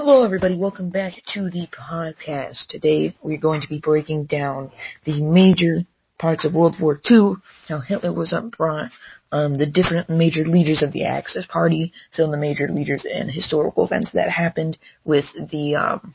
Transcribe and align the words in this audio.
Hello 0.00 0.22
everybody, 0.22 0.56
welcome 0.56 0.90
back 0.90 1.14
to 1.34 1.50
the 1.50 1.66
podcast. 1.76 2.68
Today 2.68 3.16
we're 3.20 3.36
going 3.36 3.62
to 3.62 3.68
be 3.68 3.80
breaking 3.80 4.26
down 4.26 4.70
the 5.04 5.20
major 5.20 5.80
parts 6.20 6.44
of 6.44 6.54
World 6.54 6.76
War 6.80 7.00
II, 7.10 7.32
how 7.68 7.80
Hitler 7.80 8.12
was 8.12 8.32
up 8.32 8.54
front, 8.54 8.92
um, 9.32 9.58
the 9.58 9.66
different 9.66 10.08
major 10.08 10.44
leaders 10.44 10.84
of 10.84 10.92
the 10.92 11.06
Axis 11.06 11.46
Party, 11.46 11.92
some 12.12 12.26
of 12.26 12.30
the 12.30 12.36
major 12.36 12.68
leaders 12.68 13.04
and 13.12 13.28
historical 13.28 13.84
events 13.84 14.12
that 14.12 14.30
happened 14.30 14.78
with 15.04 15.24
the, 15.50 15.74
um, 15.74 16.14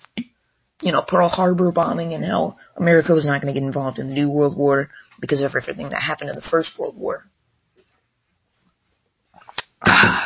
you 0.81 0.93
know, 0.93 1.03
Pearl 1.05 1.27
Harbor 1.27 1.69
bombing 1.73 2.13
and 2.13 2.23
how 2.23 2.55
America 2.77 3.13
was 3.13 3.25
not 3.25 3.41
going 3.41 3.53
to 3.53 3.59
get 3.59 3.67
involved 3.67 3.99
in 3.99 4.07
the 4.07 4.15
New 4.15 4.29
World 4.29 4.57
War 4.57 4.91
because 5.19 5.41
of 5.41 5.53
everything 5.57 5.89
that 5.89 6.01
happened 6.01 6.29
in 6.29 6.37
the 6.37 6.41
First 6.41 6.79
World 6.79 6.97
War. 6.97 7.25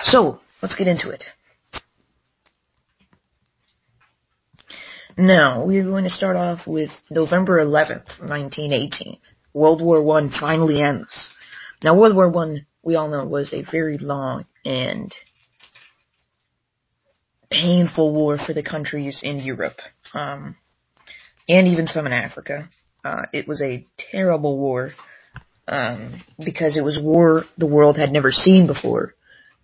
So, 0.03 0.41
let's 0.61 0.75
get 0.75 0.87
into 0.87 1.09
it. 1.09 1.23
Now, 5.19 5.65
we're 5.65 5.83
going 5.83 6.03
to 6.03 6.11
start 6.11 6.35
off 6.35 6.67
with 6.67 6.91
November 7.09 7.57
11th, 7.57 8.19
1918. 8.19 9.17
World 9.51 9.81
War 9.81 10.03
One 10.03 10.29
finally 10.29 10.79
ends. 10.79 11.27
Now, 11.83 11.97
World 11.97 12.15
War 12.15 12.29
One, 12.29 12.67
we 12.83 12.93
all 12.93 13.09
know, 13.09 13.25
was 13.25 13.51
a 13.51 13.63
very 13.63 13.97
long 13.97 14.45
and 14.63 15.11
painful 17.49 18.13
war 18.13 18.37
for 18.37 18.53
the 18.53 18.61
countries 18.61 19.21
in 19.23 19.39
Europe, 19.39 19.79
um, 20.13 20.55
and 21.49 21.67
even 21.67 21.87
some 21.87 22.05
in 22.05 22.13
Africa. 22.13 22.69
Uh, 23.03 23.23
it 23.33 23.47
was 23.47 23.59
a 23.63 23.83
terrible 24.11 24.55
war 24.55 24.91
um, 25.67 26.21
because 26.37 26.77
it 26.77 26.83
was 26.83 26.99
war 27.01 27.43
the 27.57 27.65
world 27.65 27.97
had 27.97 28.11
never 28.11 28.31
seen 28.31 28.67
before. 28.67 29.15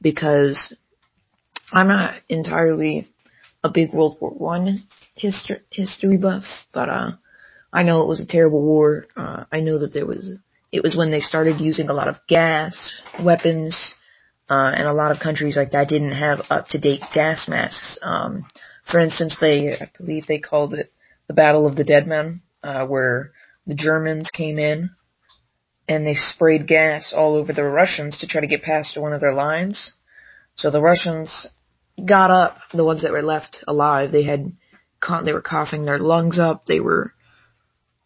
Because 0.01 0.73
I'm 1.71 1.89
not 1.89 2.15
entirely 2.27 3.12
a 3.63 3.69
big 3.69 3.93
World 3.93 4.17
War 4.19 4.31
One 4.31 4.83
history 5.15 5.61
history 5.69 6.17
buff, 6.17 6.43
but 6.73 6.89
uh, 6.89 7.11
I 7.71 7.83
know 7.83 8.01
it 8.01 8.07
was 8.07 8.21
a 8.21 8.27
terrible 8.27 8.61
war. 8.61 9.07
Uh, 9.15 9.45
I 9.51 9.61
know 9.61 9.79
that 9.79 9.93
there 9.93 10.05
was 10.05 10.31
it 10.71 10.83
was 10.83 10.95
when 10.95 11.11
they 11.11 11.19
started 11.19 11.61
using 11.61 11.89
a 11.89 11.93
lot 11.93 12.07
of 12.07 12.17
gas 12.27 12.91
weapons, 13.23 13.93
uh, 14.49 14.71
and 14.75 14.87
a 14.87 14.93
lot 14.93 15.11
of 15.11 15.19
countries 15.19 15.55
like 15.55 15.71
that 15.71 15.89
didn't 15.89 16.13
have 16.13 16.41
up 16.49 16.67
to 16.69 16.79
date 16.79 17.01
gas 17.13 17.47
masks. 17.47 17.97
Um, 18.01 18.45
for 18.91 18.99
instance, 18.99 19.37
they 19.39 19.73
I 19.73 19.89
believe 19.97 20.27
they 20.27 20.39
called 20.39 20.73
it 20.73 20.91
the 21.27 21.33
Battle 21.33 21.65
of 21.65 21.75
the 21.75 21.83
Dead 21.83 22.07
Men, 22.07 22.41
uh, 22.63 22.85
where 22.87 23.31
the 23.65 23.75
Germans 23.75 24.29
came 24.29 24.59
in 24.59 24.89
and 25.87 26.05
they 26.05 26.15
sprayed 26.15 26.67
gas 26.67 27.13
all 27.15 27.35
over 27.35 27.53
the 27.53 27.63
Russians 27.63 28.19
to 28.19 28.27
try 28.27 28.41
to 28.41 28.47
get 28.47 28.61
past 28.61 28.99
one 28.99 29.13
of 29.13 29.21
their 29.21 29.33
lines. 29.33 29.93
So 30.55 30.69
the 30.69 30.81
Russians 30.81 31.47
got 32.03 32.31
up, 32.31 32.57
the 32.73 32.83
ones 32.83 33.03
that 33.03 33.11
were 33.11 33.23
left 33.23 33.63
alive, 33.67 34.11
they 34.11 34.23
had 34.23 34.51
they 35.25 35.33
were 35.33 35.41
coughing 35.41 35.83
their 35.83 35.99
lungs 35.99 36.39
up, 36.39 36.65
they 36.65 36.79
were 36.79 37.13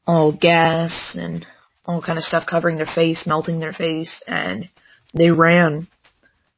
all 0.08 0.32
gas 0.32 1.16
and 1.20 1.46
all 1.86 2.02
kind 2.02 2.18
of 2.18 2.24
stuff 2.24 2.48
covering 2.50 2.78
their 2.78 2.88
face, 2.88 3.28
melting 3.28 3.60
their 3.60 3.74
face, 3.74 4.24
and 4.28 4.70
they 5.14 5.30
ran 5.30 5.88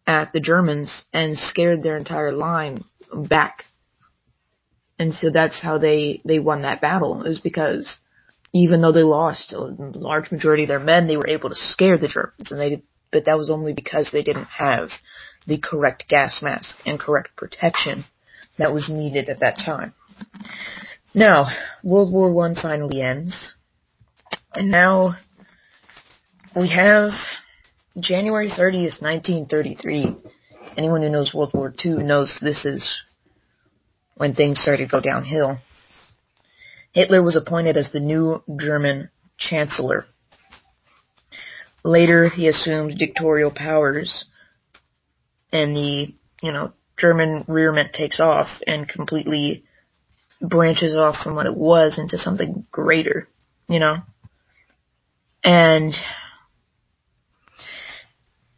at 0.08 0.32
the 0.34 0.40
Germans 0.40 1.06
and 1.14 1.38
scared 1.38 1.84
their 1.84 1.98
entire 1.98 2.32
line 2.32 2.84
back. 3.14 3.66
And 4.98 5.14
so 5.14 5.30
that's 5.32 5.62
how 5.62 5.78
they, 5.78 6.22
they 6.26 6.40
won 6.40 6.64
that 6.64 6.82
battle, 6.82 7.24
is 7.24 7.40
because 7.40 8.00
even 8.54 8.82
though 8.82 8.92
they 8.92 9.04
lost 9.04 9.54
a 9.54 9.60
large 9.60 10.32
majority 10.32 10.64
of 10.64 10.70
their 10.70 10.80
men, 10.80 11.08
they 11.08 11.18
were 11.18 11.28
able 11.28 11.50
to 11.50 11.56
scare 11.56 11.98
the 11.98 12.08
Germans, 12.08 12.52
and 12.52 12.60
they, 12.60 12.82
but 13.12 13.26
that 13.26 13.38
was 13.38 13.52
only 13.52 13.74
because 13.74 14.10
they 14.12 14.24
didn't 14.24 14.48
have 14.48 14.90
the 15.50 15.58
correct 15.58 16.08
gas 16.08 16.42
mask 16.42 16.78
and 16.86 17.00
correct 17.00 17.36
protection 17.36 18.06
that 18.58 18.72
was 18.72 18.90
needed 18.90 19.28
at 19.28 19.42
that 19.42 19.58
time. 19.58 19.94
Now, 21.14 21.48
World 21.84 22.12
War 22.14 22.32
One 22.32 22.56
finally 22.56 23.02
ends, 23.02 23.56
and 24.54 24.70
now 24.70 25.16
we 26.56 26.70
have 26.70 27.12
January 28.00 28.50
30th, 28.50 29.02
1933. 29.02 30.16
Anyone 30.78 31.02
who 31.02 31.10
knows 31.10 31.34
World 31.34 31.52
War 31.54 31.74
II 31.84 32.04
knows 32.04 32.38
this 32.42 32.66
is 32.66 33.04
when 34.16 34.36
things 34.36 34.60
started 34.60 34.86
to 34.86 34.92
go 34.92 35.02
downhill. 35.02 35.58
Hitler 36.92 37.24
was 37.24 37.36
appointed 37.36 37.78
as 37.78 37.92
the 37.92 38.00
new 38.00 38.44
German 38.60 39.10
Chancellor. 39.38 40.06
Later, 41.84 42.30
he 42.30 42.48
assumed 42.48 42.98
dictatorial 42.98 43.52
powers, 43.52 44.26
and 45.52 45.76
the, 45.76 46.14
you 46.42 46.52
know, 46.52 46.74
German 46.98 47.46
rearment 47.48 47.94
takes 47.94 48.20
off 48.20 48.48
and 48.68 48.88
completely 48.88 49.64
branches 50.42 50.96
off 50.96 51.24
from 51.24 51.36
what 51.36 51.46
it 51.46 51.56
was 51.56 51.98
into 51.98 52.18
something 52.18 52.66
greater, 52.72 53.28
you 53.68 53.80
know? 53.80 53.98
And 55.44 55.94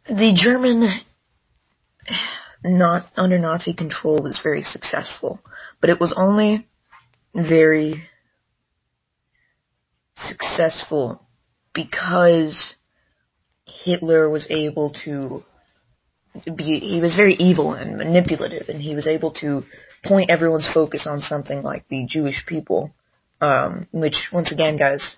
the 0.06 0.32
German 0.34 1.00
not 2.64 3.04
under 3.16 3.38
Nazi 3.38 3.74
control 3.74 4.22
was 4.22 4.40
very 4.42 4.62
successful, 4.62 5.40
but 5.80 5.90
it 5.90 6.00
was 6.00 6.14
only 6.16 6.66
very 7.34 8.04
successful 10.14 11.22
because 11.72 12.76
Hitler 13.64 14.30
was 14.30 14.46
able 14.50 14.92
to 15.04 15.44
be 16.44 16.78
he 16.80 17.00
was 17.00 17.14
very 17.14 17.34
evil 17.34 17.74
and 17.74 17.96
manipulative 17.96 18.68
and 18.68 18.80
he 18.80 18.94
was 18.94 19.06
able 19.06 19.32
to 19.32 19.64
point 20.04 20.30
everyone's 20.30 20.68
focus 20.72 21.06
on 21.06 21.20
something 21.20 21.62
like 21.62 21.86
the 21.88 22.06
Jewish 22.06 22.44
people. 22.46 22.90
Um, 23.40 23.88
which 23.90 24.28
once 24.32 24.52
again 24.52 24.76
guys, 24.76 25.16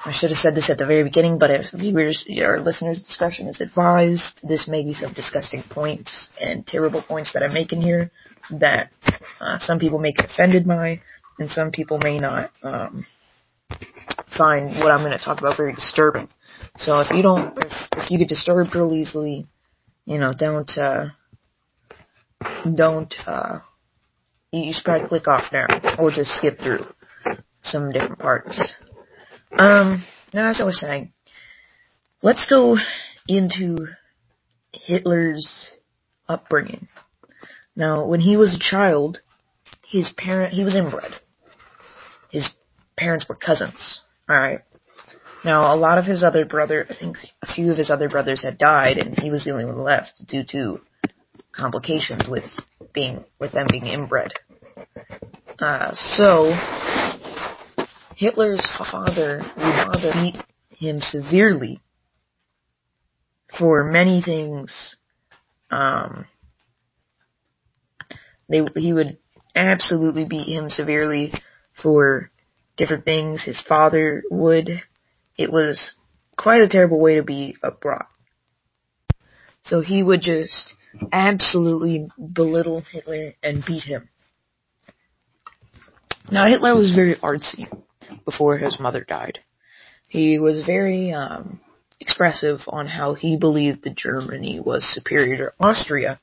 I 0.00 0.12
should 0.12 0.30
have 0.30 0.38
said 0.38 0.54
this 0.54 0.70
at 0.70 0.78
the 0.78 0.86
very 0.86 1.02
beginning, 1.02 1.38
but 1.38 1.50
if 1.50 1.72
viewers 1.72 2.24
or 2.40 2.60
listeners' 2.60 3.00
discretion 3.00 3.48
is 3.48 3.60
advised, 3.60 4.38
this 4.46 4.68
may 4.68 4.84
be 4.84 4.94
some 4.94 5.12
disgusting 5.12 5.64
points 5.68 6.28
and 6.40 6.64
terrible 6.64 7.02
points 7.02 7.32
that 7.32 7.42
I'm 7.42 7.52
making 7.52 7.82
here 7.82 8.12
that 8.50 8.90
uh, 9.40 9.58
some 9.58 9.78
people 9.78 9.98
may 9.98 10.12
get 10.12 10.26
offended 10.26 10.68
by, 10.68 11.00
and 11.38 11.50
some 11.50 11.72
people 11.72 11.98
may 11.98 12.18
not 12.18 12.50
um, 12.62 13.06
find 14.36 14.78
what 14.78 14.92
I'm 14.92 15.04
going 15.04 15.18
to 15.18 15.24
talk 15.24 15.40
about 15.40 15.56
very 15.56 15.74
disturbing. 15.74 16.28
So 16.76 17.00
if 17.00 17.10
you 17.10 17.22
don't, 17.22 17.58
if, 17.58 17.72
if 17.96 18.10
you 18.10 18.18
get 18.18 18.28
disturbed 18.28 18.74
real 18.76 18.94
easily, 18.94 19.48
you 20.08 20.18
know, 20.18 20.32
don't, 20.32 20.70
uh, 20.78 21.08
don't, 22.74 23.14
uh, 23.26 23.58
you 24.50 24.72
should 24.72 24.84
probably 24.84 25.06
click 25.06 25.28
off 25.28 25.52
now, 25.52 25.66
or 25.98 26.10
just 26.10 26.30
skip 26.30 26.58
through 26.58 26.86
some 27.60 27.92
different 27.92 28.18
parts. 28.18 28.74
Um, 29.52 30.02
now 30.32 30.48
as 30.48 30.62
I 30.62 30.64
was 30.64 30.80
saying, 30.80 31.12
let's 32.22 32.48
go 32.48 32.78
into 33.28 33.88
Hitler's 34.72 35.74
upbringing. 36.26 36.88
Now, 37.76 38.06
when 38.06 38.20
he 38.20 38.38
was 38.38 38.54
a 38.54 38.58
child, 38.58 39.18
his 39.86 40.10
parent, 40.16 40.54
he 40.54 40.64
was 40.64 40.74
inbred. 40.74 41.12
His 42.30 42.48
parents 42.96 43.28
were 43.28 43.34
cousins, 43.34 44.00
alright? 44.28 44.60
Now, 45.48 45.74
a 45.74 45.76
lot 45.76 45.96
of 45.96 46.04
his 46.04 46.22
other 46.22 46.44
brother, 46.44 46.86
I 46.90 46.94
think 46.94 47.16
a 47.40 47.50
few 47.50 47.70
of 47.70 47.78
his 47.78 47.88
other 47.90 48.10
brothers 48.10 48.42
had 48.42 48.58
died, 48.58 48.98
and 48.98 49.18
he 49.18 49.30
was 49.30 49.44
the 49.46 49.52
only 49.52 49.64
one 49.64 49.78
left 49.78 50.26
due 50.26 50.44
to 50.50 50.78
complications 51.52 52.28
with 52.28 52.44
being, 52.92 53.24
with 53.40 53.52
them 53.52 53.66
being 53.70 53.86
inbred. 53.86 54.34
Uh, 55.58 55.94
so, 55.94 56.52
Hitler's 58.14 58.60
father 58.76 59.40
would 59.56 60.12
beat 60.12 60.36
him 60.68 61.00
severely 61.00 61.80
for 63.58 63.84
many 63.84 64.20
things. 64.20 64.96
Um, 65.70 66.26
they, 68.50 68.66
he 68.76 68.92
would 68.92 69.16
absolutely 69.54 70.26
beat 70.26 70.46
him 70.46 70.68
severely 70.68 71.32
for 71.82 72.30
different 72.76 73.06
things. 73.06 73.42
His 73.42 73.62
father 73.66 74.22
would 74.30 74.82
it 75.38 75.52
was 75.52 75.94
quite 76.36 76.60
a 76.60 76.68
terrible 76.68 77.00
way 77.00 77.14
to 77.14 77.22
be 77.22 77.56
brought. 77.80 78.08
So 79.62 79.80
he 79.80 80.02
would 80.02 80.20
just 80.20 80.74
absolutely 81.12 82.08
belittle 82.32 82.80
Hitler 82.80 83.34
and 83.42 83.64
beat 83.64 83.84
him. 83.84 84.08
Now 86.30 86.46
Hitler 86.46 86.74
was 86.74 86.92
very 86.92 87.14
artsy 87.16 87.66
before 88.24 88.58
his 88.58 88.78
mother 88.80 89.04
died. 89.06 89.38
He 90.08 90.38
was 90.38 90.64
very 90.64 91.12
um, 91.12 91.60
expressive 92.00 92.60
on 92.66 92.86
how 92.86 93.14
he 93.14 93.36
believed 93.36 93.84
that 93.84 93.96
Germany 93.96 94.60
was 94.60 94.84
superior 94.84 95.36
to 95.36 95.52
Austria, 95.60 96.18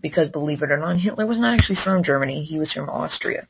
because 0.00 0.30
believe 0.30 0.62
it 0.62 0.70
or 0.70 0.78
not, 0.78 0.98
Hitler 0.98 1.26
was 1.26 1.38
not 1.38 1.54
actually 1.54 1.78
from 1.82 2.02
Germany; 2.02 2.44
he 2.44 2.58
was 2.58 2.72
from 2.72 2.88
Austria. 2.88 3.46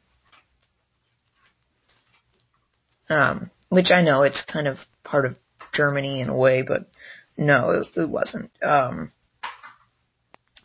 Um, 3.09 3.51
which 3.73 3.91
I 3.91 4.03
know 4.03 4.23
it's 4.23 4.45
kind 4.53 4.69
of 4.69 4.77
part 5.03 5.25
of 5.25 5.35
Germany 5.73 6.21
in 6.21 6.29
a 6.29 6.37
way, 6.37 6.61
but 6.61 6.91
no, 7.39 7.71
it, 7.71 7.87
it 7.99 8.09
wasn't. 8.09 8.51
Um, 8.63 9.13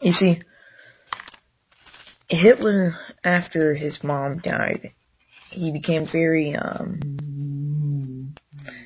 you 0.01 0.12
see, 0.12 0.42
Hitler 2.27 2.98
after 3.24 3.75
his 3.75 4.04
mom 4.04 4.39
died, 4.39 4.92
he 5.51 5.71
became 5.71 6.06
very, 6.12 6.54
um, 6.54 8.36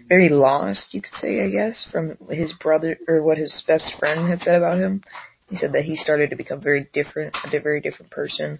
very 0.07 0.29
lost, 0.29 0.93
you 0.93 1.01
could 1.01 1.15
say, 1.15 1.43
I 1.43 1.49
guess, 1.49 1.87
from 1.91 2.15
his 2.29 2.53
brother, 2.53 2.99
or 3.07 3.23
what 3.23 3.39
his 3.39 3.63
best 3.65 3.91
friend 3.97 4.29
had 4.29 4.41
said 4.41 4.53
about 4.53 4.77
him. 4.77 5.01
He 5.49 5.55
said 5.55 5.73
that 5.73 5.85
he 5.85 5.95
started 5.95 6.29
to 6.29 6.35
become 6.35 6.61
very 6.61 6.87
different, 6.93 7.35
a 7.43 7.59
very 7.59 7.81
different 7.81 8.11
person, 8.11 8.59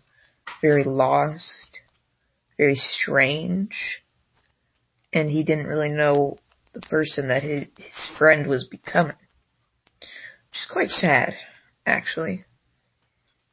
very 0.60 0.84
lost, 0.84 1.82
very 2.58 2.76
strange, 2.76 4.01
and 5.14 5.30
he 5.30 5.44
didn't 5.44 5.68
really 5.68 5.90
know 5.90 6.38
the 6.74 6.82
person 6.82 7.28
that 7.28 7.44
his, 7.44 7.66
his 7.78 8.12
friend 8.18 8.48
was 8.48 8.66
becoming. 8.66 9.16
Which 10.00 10.60
is 10.60 10.68
quite 10.72 10.90
sad, 10.90 11.34
actually. 11.86 12.46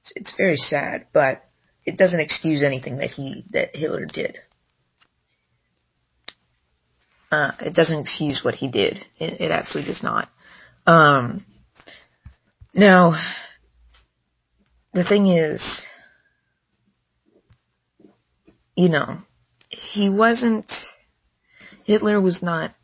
It's, 0.03 0.13
it's 0.17 0.35
very 0.37 0.57
sad, 0.57 1.07
but 1.13 1.43
it 1.85 1.97
doesn't 1.97 2.21
excuse 2.21 2.63
anything 2.63 2.99
that 2.99 3.11
he 3.11 3.45
that 3.51 3.75
Hitler 3.75 4.07
did. 4.07 4.37
Uh, 7.31 7.53
it 7.61 7.75
doesn't 7.75 8.01
excuse 8.01 8.41
what 8.43 8.55
he 8.55 8.69
did. 8.69 9.05
It, 9.19 9.41
it 9.41 9.51
absolutely 9.51 9.93
does 9.93 10.03
not. 10.03 10.31
Um, 10.87 11.45
now, 12.73 13.21
the 14.95 15.05
thing 15.05 15.27
is, 15.27 15.85
you 18.75 18.89
know, 18.89 19.19
he 19.69 20.09
wasn't. 20.09 20.73
Hitler 21.89 22.21
was 22.21 22.43
not. 22.43 22.75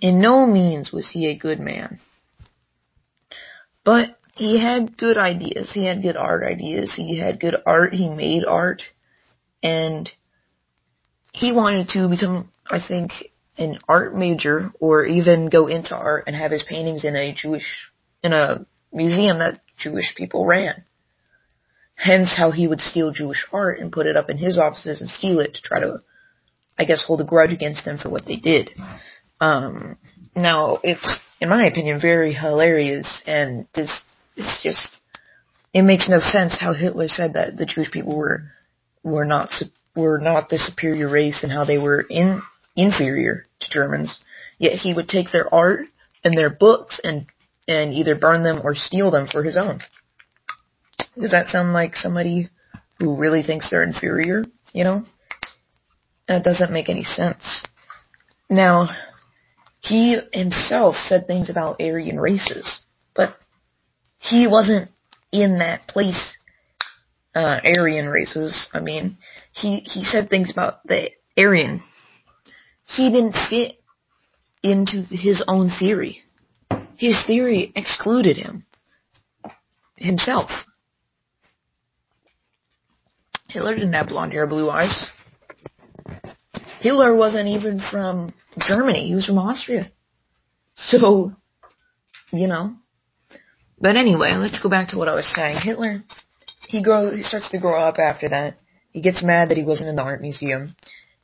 In 0.00 0.20
no 0.20 0.46
means 0.46 0.92
was 0.92 1.10
he 1.10 1.26
a 1.26 1.36
good 1.36 1.58
man. 1.58 1.98
But 3.84 4.16
he 4.36 4.60
had 4.60 4.96
good 4.96 5.18
ideas. 5.18 5.72
He 5.74 5.84
had 5.84 6.00
good 6.00 6.16
art 6.16 6.44
ideas. 6.44 6.94
He 6.94 7.18
had 7.18 7.40
good 7.40 7.56
art. 7.66 7.92
He 7.92 8.08
made 8.08 8.44
art. 8.44 8.82
And 9.64 10.08
he 11.32 11.50
wanted 11.50 11.88
to 11.88 12.08
become, 12.08 12.52
I 12.70 12.78
think, 12.86 13.10
an 13.56 13.80
art 13.88 14.14
major 14.14 14.70
or 14.78 15.04
even 15.04 15.48
go 15.48 15.66
into 15.66 15.96
art 15.96 16.22
and 16.28 16.36
have 16.36 16.52
his 16.52 16.62
paintings 16.62 17.04
in 17.04 17.16
a 17.16 17.34
Jewish, 17.34 17.90
in 18.22 18.32
a 18.32 18.64
museum 18.92 19.40
that 19.40 19.60
Jewish 19.76 20.14
people 20.14 20.46
ran. 20.46 20.84
Hence 21.96 22.32
how 22.36 22.52
he 22.52 22.68
would 22.68 22.80
steal 22.80 23.10
Jewish 23.10 23.44
art 23.52 23.80
and 23.80 23.90
put 23.90 24.06
it 24.06 24.16
up 24.16 24.30
in 24.30 24.38
his 24.38 24.56
offices 24.56 25.00
and 25.00 25.10
steal 25.10 25.40
it 25.40 25.54
to 25.54 25.62
try 25.62 25.80
to, 25.80 25.98
I 26.78 26.84
guess, 26.84 27.04
hold 27.04 27.20
a 27.20 27.24
grudge 27.24 27.52
against 27.52 27.84
them 27.84 27.98
for 27.98 28.08
what 28.08 28.26
they 28.26 28.36
did. 28.36 28.70
Um, 29.40 29.98
now, 30.36 30.78
it's, 30.82 31.20
in 31.40 31.48
my 31.48 31.66
opinion, 31.66 32.00
very 32.00 32.32
hilarious 32.32 33.22
and 33.26 33.66
this 33.74 33.90
it's 34.38 34.62
just 34.62 35.00
it 35.74 35.82
makes 35.82 36.08
no 36.08 36.20
sense 36.20 36.56
how 36.58 36.72
Hitler 36.72 37.08
said 37.08 37.34
that 37.34 37.56
the 37.56 37.66
Jewish 37.66 37.90
people 37.90 38.16
were 38.16 38.44
were 39.02 39.24
not 39.24 39.50
were 39.94 40.18
not 40.18 40.48
the 40.48 40.58
superior 40.58 41.08
race 41.08 41.42
and 41.42 41.52
how 41.52 41.64
they 41.64 41.78
were 41.78 42.00
in 42.08 42.40
inferior 42.76 43.46
to 43.60 43.70
Germans. 43.70 44.18
Yet 44.58 44.72
he 44.74 44.94
would 44.94 45.08
take 45.08 45.30
their 45.30 45.52
art 45.52 45.86
and 46.24 46.34
their 46.34 46.50
books 46.50 47.00
and 47.02 47.26
and 47.66 47.92
either 47.92 48.14
burn 48.14 48.44
them 48.44 48.60
or 48.64 48.74
steal 48.74 49.10
them 49.10 49.26
for 49.26 49.42
his 49.42 49.56
own. 49.56 49.80
Does 51.20 51.32
that 51.32 51.48
sound 51.48 51.72
like 51.72 51.96
somebody 51.96 52.48
who 52.98 53.16
really 53.16 53.42
thinks 53.42 53.68
they're 53.68 53.82
inferior? 53.82 54.46
You 54.72 54.84
know, 54.84 55.04
that 56.28 56.44
doesn't 56.44 56.72
make 56.72 56.88
any 56.88 57.04
sense. 57.04 57.64
Now, 58.48 58.88
he 59.80 60.18
himself 60.32 60.96
said 60.96 61.26
things 61.26 61.50
about 61.50 61.80
Aryan 61.80 62.20
races, 62.20 62.82
but 63.14 63.36
he 64.18 64.46
wasn't 64.46 64.90
in 65.32 65.58
that 65.58 65.88
place, 65.88 66.36
uh, 67.34 67.60
Aryan 67.64 68.08
races. 68.08 68.68
I 68.72 68.80
mean, 68.80 69.18
he, 69.52 69.80
he 69.80 70.04
said 70.04 70.28
things 70.28 70.50
about 70.50 70.86
the 70.86 71.10
Aryan. 71.36 71.82
He 72.86 73.10
didn't 73.10 73.36
fit 73.48 73.76
into 74.62 75.02
his 75.02 75.42
own 75.46 75.70
theory. 75.78 76.22
His 76.96 77.22
theory 77.26 77.72
excluded 77.76 78.36
him. 78.36 78.64
Himself. 79.96 80.50
Hitler 83.48 83.74
didn't 83.74 83.92
have 83.94 84.08
blonde 84.08 84.32
hair, 84.32 84.46
blue 84.46 84.70
eyes. 84.70 85.08
Hitler 86.80 87.16
wasn't 87.16 87.48
even 87.48 87.80
from 87.80 88.32
Germany. 88.58 89.08
He 89.08 89.14
was 89.14 89.26
from 89.26 89.38
Austria. 89.38 89.90
So, 90.74 91.32
you 92.32 92.46
know, 92.46 92.76
but 93.80 93.96
anyway, 93.96 94.34
let's 94.34 94.60
go 94.60 94.68
back 94.68 94.88
to 94.88 94.98
what 94.98 95.08
I 95.08 95.14
was 95.14 95.32
saying. 95.34 95.58
Hitler, 95.60 96.04
he 96.68 96.82
grows, 96.82 97.16
he 97.16 97.22
starts 97.22 97.50
to 97.50 97.58
grow 97.58 97.80
up 97.80 97.98
after 97.98 98.28
that. 98.28 98.56
He 98.90 99.00
gets 99.00 99.22
mad 99.22 99.50
that 99.50 99.56
he 99.56 99.64
wasn't 99.64 99.90
in 99.90 99.96
the 99.96 100.02
art 100.02 100.20
museum, 100.20 100.74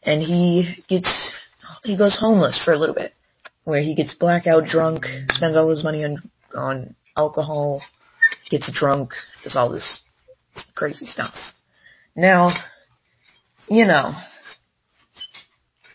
and 0.03 0.23
he 0.23 0.77
gets, 0.89 1.35
he 1.83 1.97
goes 1.97 2.17
homeless 2.19 2.61
for 2.65 2.73
a 2.73 2.79
little 2.79 2.95
bit, 2.95 3.15
where 3.65 3.83
he 3.83 3.95
gets 3.95 4.15
blackout 4.15 4.67
drunk, 4.67 5.06
spends 5.29 5.56
all 5.56 5.71
his 5.71 5.85
money 5.85 6.05
on 6.05 6.31
on 6.55 6.95
alcohol, 7.17 7.83
gets 8.51 8.71
drunk, 8.73 9.11
does 9.43 9.56
all 9.56 9.71
this 9.71 10.05
crazy 10.75 11.06
stuff. 11.06 11.35
Now, 12.15 12.53
you 13.69 13.87
know, 13.87 14.12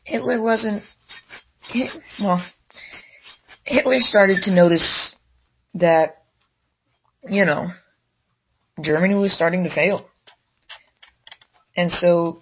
Hitler 0.09 0.41
wasn't, 0.41 0.83
well, 2.19 2.43
Hitler 3.63 3.99
started 3.99 4.43
to 4.43 4.51
notice 4.51 5.15
that 5.75 6.19
you 7.27 7.45
know, 7.45 7.67
Germany 8.81 9.15
was 9.15 9.33
starting 9.33 9.63
to 9.63 9.73
fail. 9.73 10.05
And 11.75 11.91
so 11.91 12.41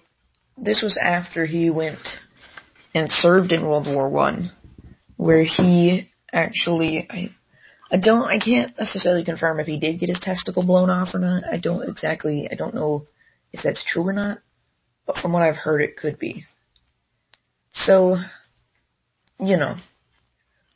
this 0.58 0.82
was 0.82 0.98
after 1.02 1.46
he 1.46 1.70
went 1.70 2.00
and 2.94 3.12
served 3.12 3.52
in 3.52 3.68
World 3.68 3.88
War 3.88 4.10
One, 4.10 4.52
where 5.16 5.44
he 5.44 6.10
actually 6.32 7.08
I 7.10 7.30
I 7.92 7.98
don't 7.98 8.24
I 8.24 8.40
can't 8.40 8.78
necessarily 8.80 9.24
confirm 9.24 9.60
if 9.60 9.68
he 9.68 9.80
did 9.80 10.00
get 10.00 10.10
his 10.10 10.20
testicle 10.20 10.66
blown 10.66 10.90
off 10.90 11.14
or 11.14 11.20
not. 11.20 11.44
I 11.52 11.58
don't 11.58 11.88
exactly 11.88 12.48
I 12.52 12.56
don't 12.56 12.76
know 12.76 13.06
if 13.52 13.62
that's 13.64 13.84
true 13.86 14.08
or 14.08 14.14
not. 14.14 14.40
But 15.06 15.18
from 15.18 15.34
what 15.34 15.44
I've 15.44 15.56
heard 15.56 15.82
it 15.82 15.98
could 15.98 16.20
be. 16.20 16.46
So 17.86 18.18
you 19.40 19.58
know, 19.58 19.76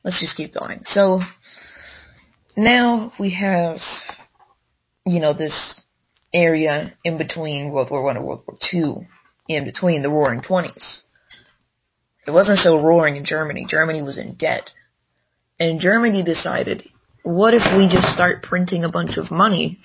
let's 0.04 0.20
just 0.20 0.38
keep 0.38 0.54
going. 0.54 0.82
So 0.86 1.22
now 2.56 3.12
we 3.20 3.34
have, 3.34 3.78
you 5.06 5.20
know, 5.20 5.34
this 5.34 5.82
area 6.34 6.94
in 7.04 7.18
between 7.18 7.72
World 7.72 7.90
War 7.90 8.04
One 8.04 8.18
and 8.18 8.26
World 8.26 8.44
War 8.48 8.58
Two, 8.62 9.06
in 9.48 9.66
between 9.66 10.02
the 10.02 10.10
Roaring 10.10 10.42
Twenties. 10.42 11.04
It 12.28 12.32
wasn't 12.32 12.60
so 12.60 12.82
roaring 12.82 13.16
in 13.16 13.26
Germany. 13.26 13.66
Germany 13.68 14.04
was 14.04 14.20
in 14.20 14.36
debt. 14.36 14.70
And 15.60 15.80
Germany 15.80 16.24
decided, 16.24 16.88
what 17.24 17.54
if 17.54 17.64
we 17.76 17.88
just 17.88 18.14
start 18.14 18.44
printing 18.44 18.84
a 18.84 18.92
bunch 18.92 19.18
of 19.18 19.32
money 19.32 19.80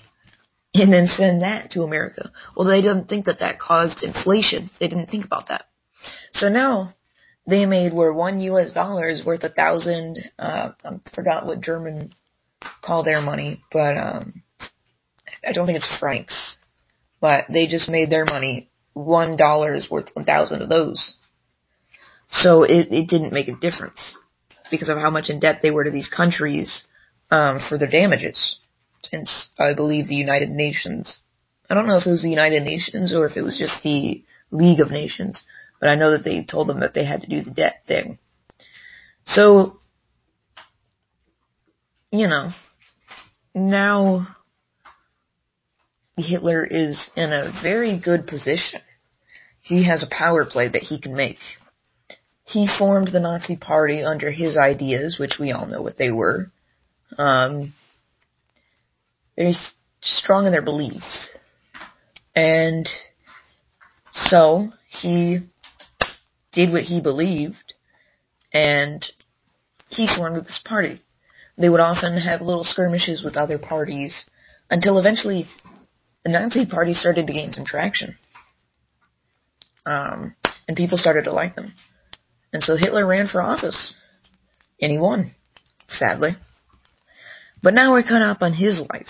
and 0.75 0.92
then 0.92 1.06
send 1.06 1.42
that 1.42 1.70
to 1.70 1.82
America? 1.82 2.30
Well, 2.54 2.68
they 2.68 2.82
didn't 2.82 3.08
think 3.08 3.25
that 3.26 3.40
that 3.40 3.58
caused 3.58 4.02
inflation. 4.02 4.70
They 4.78 4.88
didn't 4.88 5.11
think 5.11 5.25
about 5.25 5.49
that. 5.49 5.64
So 6.32 6.50
now 6.50 6.94
they 7.46 7.66
made 7.66 7.92
where 7.92 8.12
one 8.12 8.40
U.S. 8.40 8.72
dollar 8.72 9.08
is 9.08 9.24
worth 9.24 9.44
a 9.44 9.48
thousand. 9.48 10.30
Uh, 10.38 10.70
I 10.84 10.90
forgot 11.14 11.46
what 11.46 11.60
German 11.60 12.12
call 12.82 13.04
their 13.04 13.20
money, 13.20 13.62
but 13.72 13.96
um, 13.96 14.42
I 15.46 15.52
don't 15.52 15.66
think 15.66 15.78
it's 15.78 15.98
francs. 15.98 16.56
But 17.20 17.46
they 17.48 17.66
just 17.66 17.88
made 17.88 18.10
their 18.10 18.24
money. 18.24 18.70
One 18.92 19.36
dollar 19.36 19.74
is 19.74 19.90
worth 19.90 20.08
one 20.14 20.24
thousand 20.24 20.62
of 20.62 20.68
those. 20.68 21.14
So 22.30 22.64
it, 22.64 22.88
it 22.90 23.08
didn't 23.08 23.32
make 23.32 23.48
a 23.48 23.54
difference 23.54 24.16
because 24.70 24.88
of 24.88 24.98
how 24.98 25.10
much 25.10 25.30
in 25.30 25.40
debt 25.40 25.60
they 25.62 25.70
were 25.70 25.84
to 25.84 25.90
these 25.90 26.08
countries 26.08 26.84
um, 27.30 27.60
for 27.68 27.78
their 27.78 27.90
damages. 27.90 28.58
Since 29.04 29.50
I 29.58 29.74
believe 29.74 30.08
the 30.08 30.16
United 30.16 30.50
Nations, 30.50 31.22
I 31.70 31.74
don't 31.74 31.86
know 31.86 31.98
if 31.98 32.06
it 32.06 32.10
was 32.10 32.22
the 32.22 32.30
United 32.30 32.64
Nations 32.64 33.14
or 33.14 33.26
if 33.26 33.36
it 33.36 33.42
was 33.42 33.56
just 33.56 33.82
the 33.82 34.24
League 34.50 34.80
of 34.80 34.90
Nations, 34.90 35.44
but 35.80 35.88
I 35.88 35.95
know 35.95 36.12
that 36.12 36.25
they 36.25 36.45
told 36.45 36.68
them 36.68 36.80
that 36.80 36.95
they 36.95 37.04
had 37.04 37.23
to 37.23 37.28
do 37.28 37.42
the 37.42 37.50
debt 37.50 37.83
thing. 37.87 38.18
So 39.25 39.78
you 42.11 42.28
know, 42.28 42.50
now 43.54 44.28
Hitler 46.16 46.64
is 46.64 47.11
in 47.16 47.33
a 47.33 47.52
very 47.62 47.99
good 47.99 48.26
position. 48.26 48.80
He 49.61 49.87
has 49.87 50.02
a 50.02 50.09
power 50.09 50.45
play 50.45 50.68
that 50.68 50.83
he 50.83 51.00
can 51.00 51.14
make. 51.14 51.38
He 52.45 52.68
formed 52.78 53.09
the 53.09 53.21
Nazi 53.21 53.56
Party 53.56 54.02
under 54.02 54.30
his 54.30 54.56
ideas, 54.56 55.18
which 55.18 55.38
we 55.38 55.50
all 55.50 55.66
know 55.66 55.83
what 55.83 55.99
they 55.99 56.12
were. 56.12 56.52
Um, 57.18 57.75
very 59.37 59.56
strong 60.00 60.47
in 60.47 60.52
their 60.52 60.62
beliefs. 60.62 61.37
And 62.35 62.88
so 64.12 64.71
he 64.88 65.40
did 66.56 66.72
what 66.72 66.82
he 66.82 67.00
believed 67.00 67.75
and 68.52 69.04
he 69.88 70.08
formed 70.08 70.36
this 70.36 70.60
party. 70.64 71.00
They 71.58 71.68
would 71.68 71.80
often 71.80 72.18
have 72.18 72.40
little 72.40 72.64
skirmishes 72.64 73.22
with 73.22 73.36
other 73.36 73.58
parties 73.58 74.28
until 74.70 74.98
eventually 74.98 75.46
the 76.25 76.30
Nazi 76.30 76.66
Party 76.66 76.94
started 76.94 77.26
to 77.26 77.32
gain 77.32 77.52
some 77.52 77.64
traction. 77.64 78.16
Um, 79.84 80.34
and 80.66 80.76
people 80.76 80.98
started 80.98 81.25
to 81.25 81.32
like 81.32 81.54
them. 81.54 81.72
And 82.52 82.62
so 82.62 82.76
Hitler 82.76 83.06
ran 83.06 83.28
for 83.28 83.40
office. 83.40 83.94
And 84.80 84.90
he 84.90 84.98
won, 84.98 85.32
sadly. 85.88 86.36
But 87.62 87.75
now 87.75 87.92
we're 87.92 88.02
caught 88.02 88.22
up 88.22 88.38
on 88.42 88.52
his 88.52 88.80
life. 88.80 89.06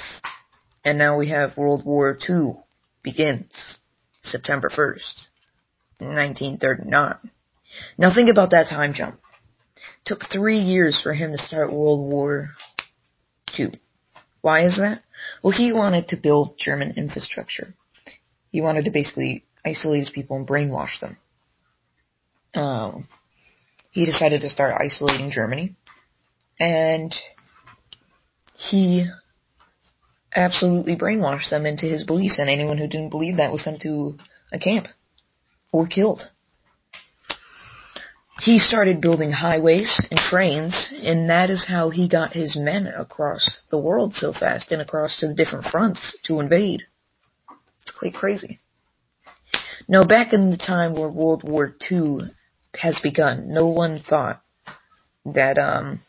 And 0.85 0.99
now 0.99 1.19
we 1.19 1.31
have 1.31 1.57
World 1.57 1.85
War 1.85 2.19
II 2.29 2.57
begins 3.03 3.79
September 4.23 4.69
1st, 4.69 5.29
1939. 5.99 7.31
Now 7.99 8.15
think 8.15 8.31
about 8.31 8.51
that 8.51 8.69
time 8.69 8.95
jump. 8.95 9.21
It 9.77 9.83
took 10.05 10.25
three 10.25 10.59
years 10.59 11.01
for 11.03 11.13
him 11.13 11.33
to 11.33 11.39
start 11.39 11.73
World 11.73 12.11
War 12.11 12.51
II. 13.59 13.73
Why 14.41 14.65
is 14.65 14.77
that? 14.77 15.03
Well, 15.43 15.57
he 15.57 15.73
wanted 15.73 16.09
to 16.09 16.17
build 16.17 16.59
German 16.59 16.95
infrastructure. 16.97 17.75
He 18.51 18.61
wanted 18.61 18.85
to 18.85 18.91
basically 18.91 19.45
isolate 19.65 20.01
his 20.01 20.11
people 20.11 20.37
and 20.37 20.47
brainwash 20.47 21.01
them. 21.01 21.17
Um, 22.55 23.09
he 23.91 24.07
decided 24.07 24.43
to 24.43 24.51
start 24.51 24.81
isolating 24.81 25.31
Germany, 25.31 25.75
and 26.61 27.15
he 28.55 29.07
absolutely 30.35 30.97
brainwashed 30.97 31.51
them 31.51 31.67
into 31.67 31.87
his 31.87 32.05
beliefs, 32.05 32.39
and 32.39 32.49
anyone 32.49 32.79
who 32.79 32.87
didn't 32.87 33.11
believe 33.11 33.39
that 33.39 33.53
was 33.53 33.65
sent 33.65 33.83
to 33.83 34.17
a 34.53 34.59
camp 34.59 34.87
or 35.73 35.87
killed. 35.87 36.31
He 38.39 38.59
started 38.59 39.01
building 39.01 39.33
highways 39.33 39.99
and 40.11 40.21
trains, 40.21 40.93
and 40.93 41.31
that 41.31 41.49
is 41.49 41.67
how 41.67 41.91
he 41.91 42.09
got 42.09 42.35
his 42.35 42.57
men 42.57 42.87
across 42.87 43.63
the 43.71 43.79
world 43.79 44.15
so 44.15 44.33
fast 44.33 44.71
and 44.73 44.83
across 44.83 45.19
to 45.21 45.29
the 45.29 45.35
different 45.35 45.67
fronts 45.67 46.17
to 46.25 46.41
invade. 46.41 46.83
It's 47.83 47.93
quite 47.93 48.15
crazy. 48.15 48.61
Now, 49.89 50.05
back 50.05 50.33
in 50.33 50.51
the 50.51 50.57
time 50.57 50.95
where 50.95 51.09
World 51.09 51.49
War 51.49 51.75
II 51.91 52.31
has 52.75 53.01
begun, 53.03 53.53
no 53.53 53.69
one 53.69 54.01
thought 54.01 54.43
that 55.25 55.59
um 55.59 56.01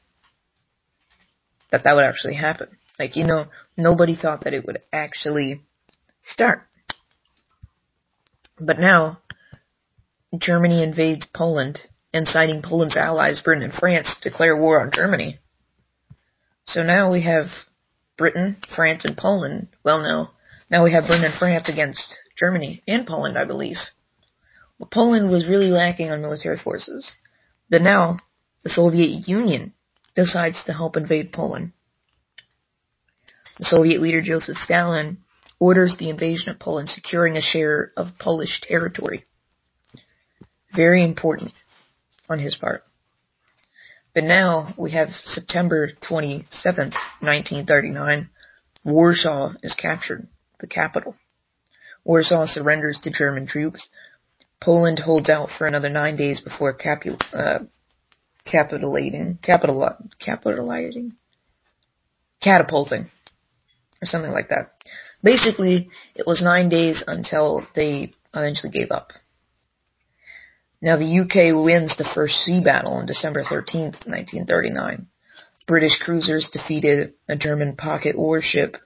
that 1.71 1.83
that 1.83 1.95
would 1.95 2.03
actually 2.05 2.35
happen. 2.35 2.69
Like, 2.99 3.15
you 3.15 3.25
know, 3.25 3.45
nobody 3.75 4.15
thought 4.15 4.43
that 4.43 4.53
it 4.53 4.65
would 4.65 4.81
actually 4.91 5.61
start. 6.25 6.63
But 8.59 8.79
now, 8.79 9.19
Germany 10.37 10.83
invades 10.83 11.27
Poland, 11.27 11.79
inciting 12.13 12.61
Poland's 12.61 12.97
allies, 12.97 13.41
Britain 13.43 13.63
and 13.63 13.73
France, 13.73 14.15
to 14.15 14.29
declare 14.29 14.55
war 14.55 14.81
on 14.81 14.91
Germany. 14.91 15.39
So 16.65 16.83
now 16.83 17.11
we 17.11 17.23
have 17.23 17.47
Britain, 18.17 18.57
France, 18.75 19.05
and 19.05 19.17
Poland. 19.17 19.69
Well, 19.83 20.01
no. 20.01 20.29
Now 20.69 20.83
we 20.83 20.91
have 20.91 21.05
Britain 21.07 21.25
and 21.25 21.39
France 21.39 21.69
against 21.69 22.17
Germany 22.37 22.83
and 22.87 23.05
Poland, 23.07 23.37
I 23.37 23.45
believe. 23.45 23.77
Poland 24.91 25.31
was 25.31 25.47
really 25.49 25.69
lacking 25.69 26.11
on 26.11 26.21
military 26.21 26.57
forces. 26.57 27.15
But 27.69 27.81
now, 27.81 28.17
the 28.63 28.69
Soviet 28.69 29.27
Union 29.27 29.73
decides 30.15 30.63
to 30.65 30.73
help 30.73 30.97
invade 30.97 31.31
Poland. 31.31 31.71
The 33.59 33.65
Soviet 33.65 34.01
leader 34.01 34.21
Joseph 34.21 34.57
Stalin 34.57 35.19
orders 35.59 35.95
the 35.97 36.09
invasion 36.09 36.49
of 36.49 36.59
Poland, 36.59 36.89
securing 36.89 37.37
a 37.37 37.41
share 37.41 37.91
of 37.97 38.19
Polish 38.19 38.61
territory. 38.61 39.25
Very 40.75 41.01
important 41.03 41.53
on 42.29 42.39
his 42.39 42.55
part. 42.55 42.83
But 44.13 44.23
now 44.23 44.73
we 44.77 44.91
have 44.91 45.09
September 45.09 45.89
27th, 46.09 46.95
1939. 47.21 48.29
Warsaw 48.83 49.53
is 49.61 49.75
captured, 49.75 50.27
the 50.59 50.67
capital. 50.67 51.15
Warsaw 52.03 52.45
surrenders 52.45 52.99
to 53.03 53.11
German 53.11 53.47
troops. 53.47 53.89
Poland 54.61 54.99
holds 54.99 55.29
out 55.29 55.49
for 55.55 55.67
another 55.67 55.89
nine 55.89 56.15
days 56.15 56.39
before 56.39 56.75
capu- 56.75 57.21
uh, 57.33 57.65
capitulating, 58.45 59.37
capital, 59.41 59.87
capitalizing, 60.19 61.13
catapulting 62.41 63.09
or 64.01 64.05
something 64.05 64.31
like 64.31 64.49
that. 64.49 64.71
Basically, 65.21 65.89
it 66.15 66.25
was 66.25 66.41
nine 66.41 66.69
days 66.69 67.03
until 67.05 67.67
they 67.75 68.13
eventually 68.33 68.71
gave 68.71 68.91
up. 68.91 69.11
Now 70.81 70.97
the 70.97 71.19
UK 71.21 71.65
wins 71.65 71.93
the 71.97 72.09
first 72.13 72.35
sea 72.35 72.61
battle 72.61 72.93
on 72.93 73.07
December 73.07 73.43
13th, 73.43 74.05
1939. 74.05 75.07
British 75.65 75.99
cruisers 75.99 76.49
defeated 76.49 77.13
a 77.27 77.35
German 77.35 77.75
pocket 77.75 78.17
warship 78.17 78.77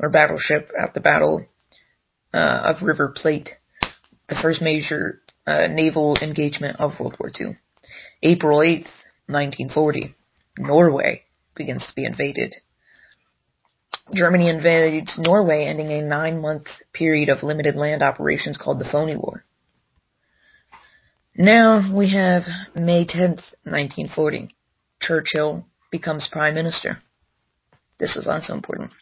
or 0.00 0.10
battleship 0.10 0.70
at 0.78 0.94
the 0.94 1.00
Battle 1.00 1.46
uh, 2.32 2.74
of 2.74 2.82
River 2.82 3.12
Plate, 3.14 3.50
the 4.28 4.34
first 4.34 4.60
major 4.60 5.20
uh, 5.46 5.68
naval 5.68 6.16
engagement 6.20 6.80
of 6.80 6.98
World 6.98 7.16
War 7.20 7.30
II. 7.38 7.56
April 8.22 8.58
8th, 8.58 8.88
1940, 9.26 10.14
Norway 10.58 11.22
begins 11.54 11.86
to 11.86 11.94
be 11.94 12.04
invaded. 12.04 12.56
Germany 14.14 14.48
invades 14.48 15.18
Norway, 15.18 15.64
ending 15.64 15.90
a 15.92 16.02
nine-month 16.02 16.66
period 16.92 17.28
of 17.28 17.42
limited 17.42 17.76
land 17.76 18.02
operations 18.02 18.56
called 18.56 18.78
the 18.78 18.84
Phoney 18.84 19.16
War. 19.16 19.44
Now 21.38 21.94
we 21.94 22.12
have 22.12 22.44
May 22.74 23.04
10th, 23.04 23.42
1940. 23.64 24.48
Churchill 25.00 25.66
becomes 25.90 26.26
Prime 26.32 26.54
Minister. 26.54 26.96
This 27.98 28.16
is 28.16 28.26
also 28.26 28.54
important. 28.54 28.92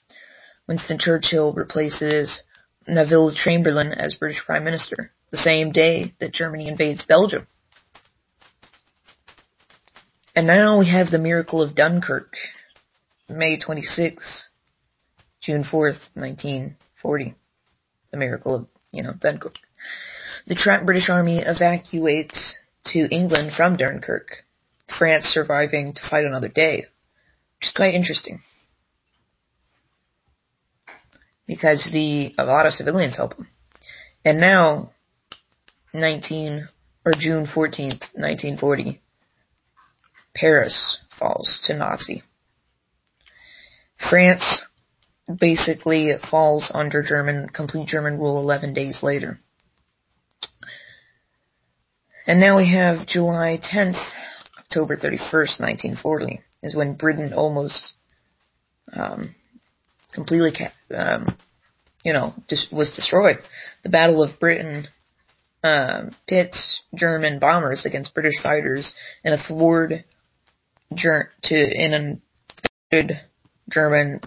Winston 0.66 0.98
Churchill 0.98 1.52
replaces 1.52 2.42
Neville 2.88 3.32
Chamberlain 3.34 3.92
as 3.92 4.16
British 4.16 4.44
Prime 4.44 4.64
Minister, 4.64 5.12
the 5.30 5.36
same 5.36 5.70
day 5.70 6.14
that 6.18 6.32
Germany 6.32 6.66
invades 6.66 7.04
Belgium. 7.04 7.46
And 10.34 10.48
now 10.48 10.80
we 10.80 10.90
have 10.90 11.12
the 11.12 11.18
miracle 11.18 11.62
of 11.62 11.76
Dunkirk, 11.76 12.34
May 13.28 13.60
26th, 13.60 14.48
June 15.40 15.62
4th, 15.62 16.00
1940. 16.14 17.36
The 18.10 18.16
miracle 18.16 18.54
of, 18.56 18.66
you 18.90 19.04
know, 19.04 19.12
Dunkirk. 19.12 19.54
The 20.46 20.54
trapped 20.54 20.84
British 20.84 21.08
army 21.08 21.38
evacuates 21.38 22.54
to 22.86 23.08
England 23.10 23.52
from 23.56 23.76
Dunkirk, 23.76 24.44
France 24.98 25.24
surviving 25.24 25.94
to 25.94 26.08
fight 26.08 26.26
another 26.26 26.48
day, 26.48 26.86
which 27.58 27.68
is 27.68 27.72
quite 27.72 27.94
interesting. 27.94 28.40
Because 31.46 31.88
the, 31.92 32.34
a 32.36 32.44
lot 32.44 32.66
of 32.66 32.74
civilians 32.74 33.16
help 33.16 33.36
them. 33.36 33.48
And 34.24 34.38
now, 34.38 34.92
19, 35.94 36.68
or 37.06 37.12
June 37.18 37.46
14th, 37.46 38.02
1940, 38.14 39.00
Paris 40.34 40.98
falls 41.18 41.62
to 41.66 41.74
Nazi. 41.74 42.22
France 44.10 44.62
basically 45.38 46.12
falls 46.30 46.70
under 46.74 47.02
German, 47.02 47.48
complete 47.48 47.88
German 47.88 48.18
rule 48.18 48.38
11 48.38 48.74
days 48.74 49.02
later. 49.02 49.38
And 52.26 52.40
now 52.40 52.56
we 52.56 52.70
have 52.72 53.06
July 53.06 53.60
10th, 53.62 54.02
October 54.58 54.96
31st, 54.96 55.60
1940, 55.60 56.40
is 56.62 56.74
when 56.74 56.94
Britain 56.94 57.32
almost 57.34 57.92
um, 58.92 59.34
completely, 60.12 60.52
um, 60.94 61.36
you 62.02 62.12
know, 62.12 62.34
dis- 62.48 62.68
was 62.72 62.94
destroyed. 62.96 63.36
The 63.82 63.90
Battle 63.90 64.22
of 64.22 64.40
Britain 64.40 64.88
um, 65.62 66.14
pits 66.26 66.82
German 66.94 67.38
bombers 67.38 67.84
against 67.86 68.14
British 68.14 68.40
fighters 68.42 68.94
in 69.24 69.32
a 69.32 69.42
thwart 69.42 69.92
ger- 70.94 71.30
to 71.44 71.54
in 71.54 72.20
a 72.92 73.20
German 73.70 74.20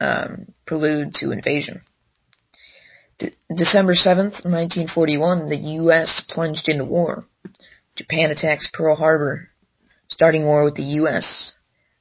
um, 0.00 0.52
prelude 0.66 1.14
to 1.14 1.30
invasion. 1.30 1.82
De- 3.20 3.32
December 3.54 3.94
7th, 3.94 4.44
1941, 4.44 5.48
the 5.48 5.56
U.S. 5.56 6.24
plunged 6.28 6.68
into 6.68 6.84
war. 6.84 7.24
Japan 7.94 8.30
attacks 8.30 8.68
Pearl 8.72 8.96
Harbor, 8.96 9.50
starting 10.08 10.44
war 10.44 10.64
with 10.64 10.74
the 10.74 10.82
U.S. 10.82 11.54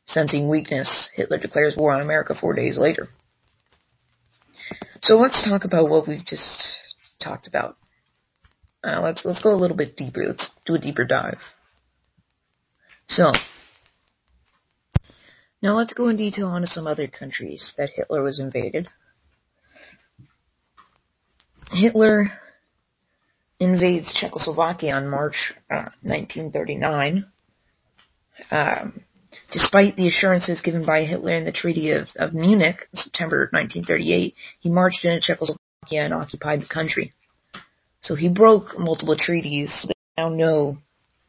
Sensing 0.05 0.49
weakness, 0.49 1.11
Hitler 1.13 1.37
declares 1.37 1.77
war 1.77 1.91
on 1.91 2.01
America 2.01 2.33
four 2.33 2.55
days 2.55 2.79
later. 2.79 3.07
So 5.01 5.17
let's 5.17 5.43
talk 5.43 5.65
about 5.65 5.87
what 5.87 6.07
we've 6.07 6.25
just 6.25 6.67
talked 7.21 7.47
about. 7.47 7.77
Uh, 8.83 9.01
let's 9.01 9.23
let's 9.23 9.41
go 9.41 9.53
a 9.53 9.59
little 9.59 9.77
bit 9.77 9.95
deeper. 9.95 10.23
Let's 10.23 10.49
do 10.65 10.73
a 10.75 10.79
deeper 10.79 11.05
dive. 11.05 11.39
So, 13.07 13.31
now 15.61 15.77
let's 15.77 15.93
go 15.93 16.07
in 16.07 16.17
detail 16.17 16.47
onto 16.47 16.67
some 16.67 16.87
other 16.87 17.07
countries 17.07 17.73
that 17.77 17.89
Hitler 17.95 18.23
was 18.23 18.39
invaded. 18.39 18.87
Hitler 21.71 22.31
invades 23.59 24.11
Czechoslovakia 24.13 24.95
on 24.95 25.09
March 25.09 25.53
uh, 25.69 25.89
1939. 26.01 27.25
Um, 28.51 29.01
despite 29.51 29.95
the 29.95 30.07
assurances 30.07 30.61
given 30.61 30.85
by 30.85 31.03
Hitler 31.03 31.33
in 31.33 31.45
the 31.45 31.51
Treaty 31.51 31.91
of, 31.91 32.07
of 32.15 32.33
Munich, 32.33 32.87
September 32.93 33.49
1938, 33.51 34.33
he 34.59 34.69
marched 34.69 35.05
into 35.05 35.21
Czechoslovakia 35.21 36.05
and 36.05 36.13
occupied 36.13 36.61
the 36.61 36.73
country. 36.73 37.13
So 38.01 38.15
he 38.15 38.29
broke 38.29 38.79
multiple 38.79 39.17
treaties. 39.17 39.85
They 39.87 40.21
now 40.21 40.29
know 40.29 40.77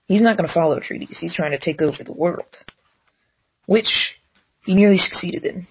he's 0.06 0.22
not 0.22 0.36
going 0.36 0.46
to 0.48 0.54
follow 0.54 0.78
treaties. 0.80 1.18
He's 1.20 1.34
trying 1.34 1.50
to 1.50 1.58
take 1.58 1.82
over 1.82 2.02
the 2.04 2.12
world, 2.12 2.56
which 3.66 4.14
he 4.64 4.74
nearly 4.74 4.98
succeeded 4.98 5.44
in. 5.44 5.66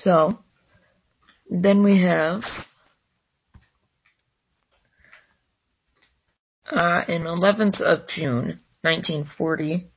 So, 0.00 0.38
then 1.50 1.82
we 1.82 2.02
have 2.02 2.42
uh, 6.70 7.02
in 7.08 7.22
11th 7.22 7.80
of 7.80 8.08
June, 8.08 8.60
1940, 8.80 9.88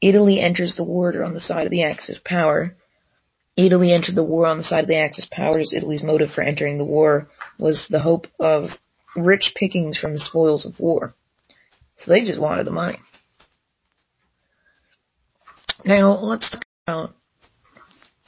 Italy 0.00 0.40
enters 0.40 0.76
the 0.76 0.84
war 0.84 1.22
on 1.22 1.34
the 1.34 1.40
side 1.40 1.66
of 1.66 1.70
the 1.70 1.84
Axis 1.84 2.20
power. 2.24 2.76
Italy 3.56 3.92
entered 3.92 4.14
the 4.14 4.24
war 4.24 4.46
on 4.46 4.58
the 4.58 4.64
side 4.64 4.84
of 4.84 4.88
the 4.88 4.98
Axis 4.98 5.28
powers. 5.30 5.72
Italy's 5.74 6.02
motive 6.02 6.30
for 6.30 6.42
entering 6.42 6.78
the 6.78 6.84
war 6.84 7.28
was 7.58 7.86
the 7.88 8.00
hope 8.00 8.26
of 8.38 8.70
rich 9.14 9.52
pickings 9.54 9.96
from 9.96 10.12
the 10.12 10.20
spoils 10.20 10.66
of 10.66 10.78
war. 10.78 11.14
So 11.96 12.10
they 12.10 12.20
just 12.20 12.40
wanted 12.40 12.66
the 12.66 12.72
money. 12.72 12.98
Now 15.84 16.18
let's 16.18 16.50
talk 16.50 16.62
about 16.86 17.14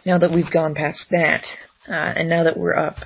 now 0.09 0.17
that 0.17 0.33
we've 0.33 0.51
gone 0.51 0.75
past 0.75 1.05
that, 1.11 1.47
uh, 1.87 1.93
and 1.93 2.31
now 2.31 2.45
that 2.45 2.57
we're 2.57 2.75
up 2.75 2.97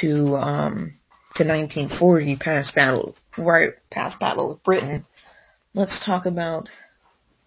to 0.00 0.36
um, 0.36 0.92
to 1.34 1.42
1940, 1.42 2.36
past 2.36 2.72
battle, 2.72 3.16
right 3.36 3.70
past 3.90 4.20
Battle 4.20 4.52
of 4.52 4.62
Britain, 4.62 5.04
let's 5.74 6.00
talk 6.06 6.24
about 6.24 6.68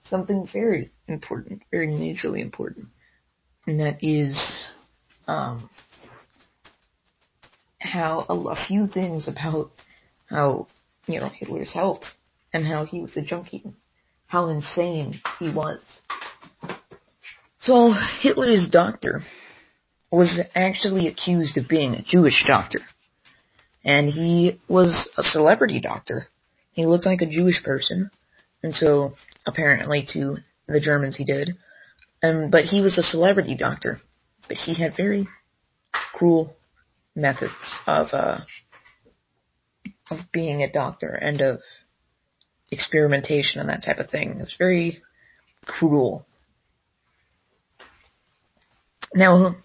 something 0.04 0.50
very 0.52 0.92
important, 1.08 1.62
very 1.72 1.88
majorly 1.88 2.42
important, 2.42 2.88
and 3.66 3.80
that 3.80 4.00
is 4.02 4.66
um, 5.26 5.70
how 7.80 8.26
a, 8.28 8.34
a 8.34 8.66
few 8.68 8.88
things 8.88 9.30
about 9.30 9.72
how 10.26 10.68
you 11.08 11.22
know 11.22 11.30
Hitler's 11.30 11.74
health 11.74 12.04
and 12.52 12.68
how 12.68 12.84
he 12.84 13.00
was 13.00 13.16
a 13.16 13.22
junkie, 13.22 13.64
how 14.28 14.50
insane 14.50 15.22
he 15.40 15.50
was. 15.50 16.02
So 17.60 17.94
Hitler's 18.22 18.70
doctor 18.72 19.22
was 20.12 20.42
actually 20.56 21.08
accused 21.08 21.58
of 21.58 21.68
being 21.68 21.94
a 21.94 22.02
Jewish 22.02 22.46
doctor. 22.48 22.80
And 23.84 24.10
he 24.10 24.60
was 24.68 25.10
a 25.18 25.24
celebrity 25.24 25.80
doctor. 25.80 26.28
He 26.72 26.86
looked 26.86 27.06
like 27.06 27.22
a 27.22 27.26
Jewish 27.26 27.64
person. 27.64 28.12
And 28.64 28.74
so 28.74 29.16
apparently 29.46 30.08
to 30.14 30.38
the 30.68 30.80
Germans 30.80 31.18
he 31.18 31.26
did. 31.26 31.58
Um, 32.24 32.50
but 32.50 32.66
he 32.66 32.82
was 32.82 32.98
a 32.98 33.04
celebrity 33.04 33.56
doctor. 33.58 34.02
But 34.48 34.58
he 34.58 34.74
had 34.74 34.96
very 34.96 35.28
cruel 35.92 36.56
methods 37.16 37.52
of 37.86 38.08
uh, 38.14 38.40
of 40.10 40.20
being 40.32 40.64
a 40.64 40.72
doctor 40.72 41.10
and 41.10 41.40
of 41.42 41.60
experimentation 42.72 43.60
and 43.60 43.70
that 43.70 43.84
type 43.84 44.00
of 44.00 44.10
thing. 44.10 44.32
It 44.32 44.40
was 44.40 44.56
very 44.58 45.02
cruel. 45.66 46.26
Now, 49.14 49.56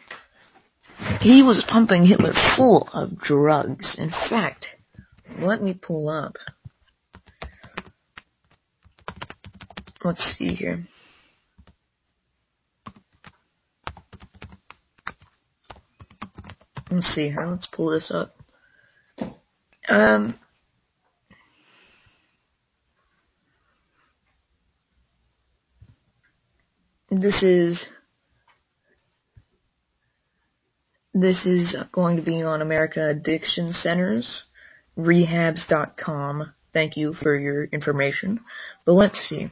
he 1.20 1.42
was 1.42 1.64
pumping 1.68 2.06
Hitler 2.06 2.32
full 2.56 2.88
of 2.92 3.18
drugs. 3.18 3.96
In 3.98 4.10
fact, 4.10 4.66
let 5.38 5.62
me 5.62 5.74
pull 5.74 6.08
up. 6.08 6.36
Let's 10.02 10.22
see 10.38 10.54
here. 10.54 10.84
Let's 16.90 17.06
see 17.06 17.28
here. 17.28 17.46
Let's 17.46 17.66
pull 17.66 17.90
this 17.90 18.10
up. 18.14 18.36
Um, 19.88 20.38
this 27.10 27.42
is 27.42 27.88
this 31.14 31.46
is 31.46 31.76
going 31.92 32.16
to 32.16 32.22
be 32.22 32.42
on 32.42 32.60
America 32.60 33.08
Addiction 33.08 33.72
Centers, 33.72 34.44
rehabs.com. 34.98 36.52
Thank 36.72 36.96
you 36.96 37.14
for 37.14 37.36
your 37.36 37.64
information. 37.64 38.40
But 38.84 38.94
let's 38.94 39.18
see. 39.20 39.48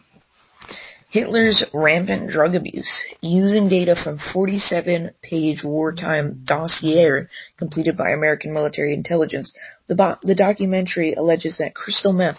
Hitler's 1.09 1.62
rampant 1.72 2.31
drug 2.31 2.55
abuse, 2.55 2.90
using 3.20 3.68
data 3.68 3.94
from 3.94 4.18
47-page 4.18 5.62
wartime 5.62 6.42
dossier 6.44 7.29
completed 7.59 7.96
by 7.98 8.11
American 8.11 8.53
military 8.55 8.94
intelligence, 8.94 9.53
the, 9.88 9.94
bo- 9.94 10.16
the 10.22 10.35
documentary 10.35 11.12
alleges 11.12 11.59
that 11.59 11.75
crystal 11.75 12.14
meth 12.14 12.38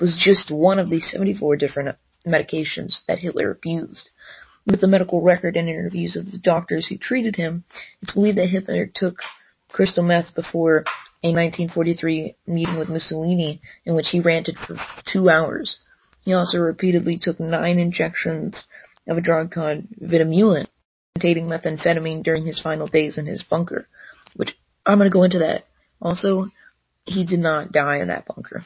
was 0.00 0.16
just 0.18 0.50
one 0.50 0.78
of 0.78 0.88
the 0.88 1.00
74 1.00 1.56
different 1.56 1.96
medications 2.26 3.04
that 3.06 3.18
Hitler 3.18 3.50
abused. 3.50 4.08
With 4.66 4.80
the 4.80 4.88
medical 4.88 5.20
record 5.20 5.56
and 5.56 5.68
interviews 5.68 6.16
of 6.16 6.30
the 6.30 6.38
doctors 6.38 6.86
who 6.86 6.96
treated 6.96 7.36
him, 7.36 7.64
it's 8.00 8.12
believed 8.12 8.38
that 8.38 8.48
Hitler 8.48 8.86
took 8.86 9.16
crystal 9.68 10.02
meth 10.02 10.34
before 10.34 10.84
a 11.22 11.32
1943 11.32 12.34
meeting 12.46 12.78
with 12.78 12.88
Mussolini 12.88 13.60
in 13.84 13.94
which 13.94 14.08
he 14.10 14.20
ranted 14.20 14.56
for 14.58 14.76
two 15.04 15.28
hours. 15.28 15.78
He 16.22 16.32
also 16.32 16.58
repeatedly 16.58 17.18
took 17.18 17.38
nine 17.38 17.78
injections 17.78 18.66
of 19.06 19.18
a 19.18 19.20
drug 19.20 19.50
called 19.50 19.84
Vitamucil, 20.00 20.66
containing 21.14 21.46
methamphetamine 21.46 22.22
during 22.22 22.46
his 22.46 22.58
final 22.58 22.86
days 22.86 23.18
in 23.18 23.26
his 23.26 23.42
bunker, 23.42 23.86
which 24.34 24.56
I'm 24.86 24.98
going 24.98 25.10
to 25.10 25.14
go 25.14 25.24
into 25.24 25.40
that. 25.40 25.64
Also, 26.00 26.48
he 27.04 27.26
did 27.26 27.40
not 27.40 27.72
die 27.72 27.98
in 27.98 28.08
that 28.08 28.26
bunker. 28.26 28.64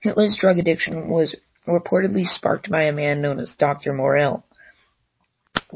Hitler's 0.00 0.38
drug 0.40 0.58
addiction 0.58 1.08
was 1.08 1.36
reportedly 1.66 2.24
sparked 2.24 2.70
by 2.70 2.84
a 2.84 2.92
man 2.92 3.20
known 3.20 3.38
as 3.40 3.56
Dr. 3.56 3.92
Morell. 3.92 4.44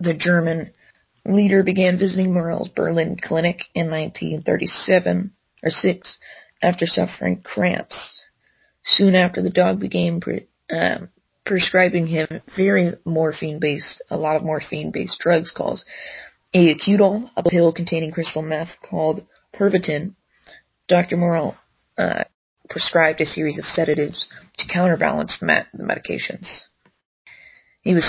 The 0.01 0.15
German 0.15 0.73
leader 1.27 1.63
began 1.63 1.99
visiting 1.99 2.33
Morell's 2.33 2.71
Berlin 2.71 3.19
clinic 3.23 3.65
in 3.75 3.91
1937 3.91 5.33
or 5.63 5.71
6 5.71 6.19
after 6.63 6.87
suffering 6.87 7.43
cramps. 7.43 8.23
Soon 8.83 9.15
after, 9.15 9.43
the 9.43 9.51
dog 9.51 9.79
began 9.79 10.21
pre- 10.21 10.47
um, 10.71 11.11
prescribing 11.45 12.07
him 12.07 12.29
very 12.57 12.95
morphine-based, 13.05 14.03
a 14.11 14.17
lot 14.17 14.37
of 14.37 14.43
morphine-based 14.43 15.19
drugs 15.19 15.51
called 15.51 15.85
Acutol, 16.55 17.31
a 17.37 17.43
pill 17.43 17.73
containing 17.73 18.11
crystal 18.11 18.43
meth 18.43 18.71
called 18.89 19.27
Pervitin. 19.55 20.15
Dr. 20.89 21.17
Morell 21.17 21.57
uh, 21.99 22.25
prescribed 22.69 23.21
a 23.21 23.27
series 23.27 23.59
of 23.59 23.67
sedatives 23.67 24.29
to 24.59 24.67
counterbalance 24.67 25.39
the 25.41 25.65
medications. 25.77 26.63
He 27.83 27.95
was 27.95 28.05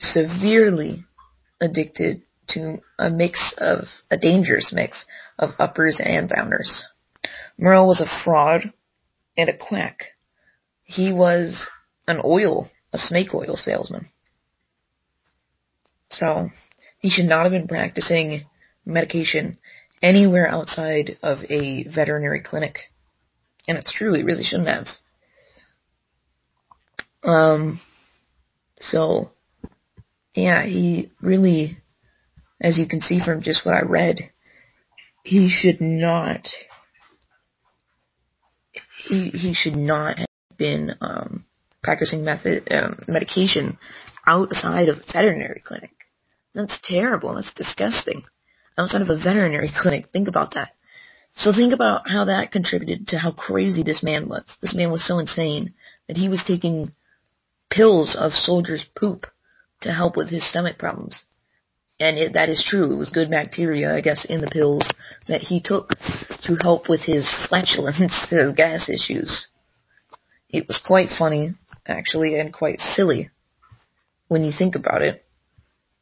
severely 0.00 1.04
addicted 1.64 2.22
to 2.48 2.78
a 2.98 3.10
mix 3.10 3.54
of, 3.58 3.84
a 4.10 4.16
dangerous 4.16 4.72
mix 4.72 5.04
of 5.38 5.50
uppers 5.58 6.00
and 6.02 6.30
downers. 6.30 6.82
Morell 7.58 7.88
was 7.88 8.00
a 8.00 8.24
fraud 8.24 8.72
and 9.36 9.48
a 9.48 9.56
quack. 9.56 10.04
He 10.84 11.12
was 11.12 11.68
an 12.06 12.20
oil, 12.24 12.70
a 12.92 12.98
snake 12.98 13.34
oil 13.34 13.56
salesman. 13.56 14.08
So, 16.10 16.50
he 16.98 17.10
should 17.10 17.26
not 17.26 17.42
have 17.42 17.52
been 17.52 17.68
practicing 17.68 18.44
medication 18.84 19.58
anywhere 20.02 20.48
outside 20.48 21.18
of 21.22 21.38
a 21.48 21.84
veterinary 21.84 22.40
clinic. 22.40 22.78
And 23.66 23.78
it's 23.78 23.92
true, 23.92 24.12
he 24.12 24.22
really 24.22 24.44
shouldn't 24.44 24.68
have. 24.68 24.86
Um, 27.22 27.80
so, 28.80 29.30
yeah, 30.34 30.64
he 30.64 31.10
really, 31.20 31.78
as 32.60 32.78
you 32.78 32.86
can 32.86 33.00
see 33.00 33.20
from 33.24 33.42
just 33.42 33.64
what 33.64 33.74
I 33.74 33.82
read, 33.82 34.18
he 35.22 35.48
should 35.48 35.80
not, 35.80 36.48
he, 39.06 39.30
he 39.30 39.54
should 39.54 39.76
not 39.76 40.18
have 40.18 40.28
been, 40.56 40.96
um, 41.00 41.44
practicing 41.82 42.24
method, 42.24 42.66
um, 42.70 42.98
medication 43.06 43.78
outside 44.26 44.88
of 44.88 45.04
veterinary 45.12 45.62
clinic. 45.64 45.90
That's 46.54 46.80
terrible. 46.82 47.34
That's 47.34 47.52
disgusting. 47.52 48.24
Outside 48.78 49.02
of 49.02 49.10
a 49.10 49.18
veterinary 49.18 49.70
clinic. 49.76 50.10
Think 50.12 50.28
about 50.28 50.54
that. 50.54 50.72
So 51.36 51.52
think 51.52 51.72
about 51.72 52.08
how 52.08 52.26
that 52.26 52.52
contributed 52.52 53.08
to 53.08 53.18
how 53.18 53.32
crazy 53.32 53.82
this 53.82 54.02
man 54.02 54.28
was. 54.28 54.56
This 54.62 54.74
man 54.74 54.90
was 54.90 55.06
so 55.06 55.18
insane 55.18 55.74
that 56.06 56.16
he 56.16 56.28
was 56.28 56.44
taking 56.46 56.92
pills 57.70 58.16
of 58.18 58.32
soldiers' 58.32 58.86
poop 58.96 59.26
to 59.84 59.92
help 59.92 60.16
with 60.16 60.28
his 60.28 60.48
stomach 60.48 60.78
problems. 60.78 61.24
And 62.00 62.18
it, 62.18 62.32
that 62.34 62.48
is 62.48 62.64
true. 62.68 62.92
It 62.92 62.98
was 62.98 63.10
good 63.10 63.30
bacteria, 63.30 63.94
I 63.94 64.00
guess, 64.00 64.26
in 64.28 64.40
the 64.40 64.48
pills 64.48 64.88
that 65.28 65.40
he 65.40 65.60
took 65.60 65.90
to 66.42 66.56
help 66.60 66.88
with 66.88 67.00
his 67.02 67.32
flatulence, 67.48 68.26
his 68.30 68.52
gas 68.54 68.88
issues. 68.88 69.48
It 70.50 70.66
was 70.68 70.80
quite 70.84 71.10
funny 71.10 71.52
actually, 71.86 72.38
and 72.38 72.52
quite 72.52 72.80
silly 72.80 73.30
when 74.28 74.42
you 74.42 74.52
think 74.56 74.74
about 74.74 75.02
it. 75.02 75.24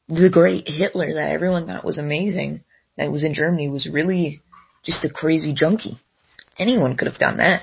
the 0.08 0.30
great 0.30 0.68
Hitler 0.68 1.14
that 1.14 1.30
everyone 1.30 1.66
thought 1.66 1.84
was 1.84 1.98
amazing, 1.98 2.62
that 2.96 3.10
was 3.10 3.24
in 3.24 3.34
Germany, 3.34 3.68
was 3.68 3.88
really 3.88 4.42
just 4.84 5.04
a 5.04 5.10
crazy 5.10 5.54
junkie. 5.54 5.98
Anyone 6.58 6.96
could 6.96 7.08
have 7.08 7.18
done 7.18 7.38
that. 7.38 7.62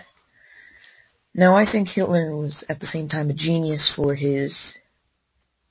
Now, 1.34 1.56
I 1.56 1.70
think 1.70 1.88
Hitler 1.88 2.36
was 2.36 2.66
at 2.68 2.80
the 2.80 2.88
same 2.88 3.08
time 3.08 3.30
a 3.30 3.34
genius 3.34 3.92
for 3.96 4.16
his 4.16 4.78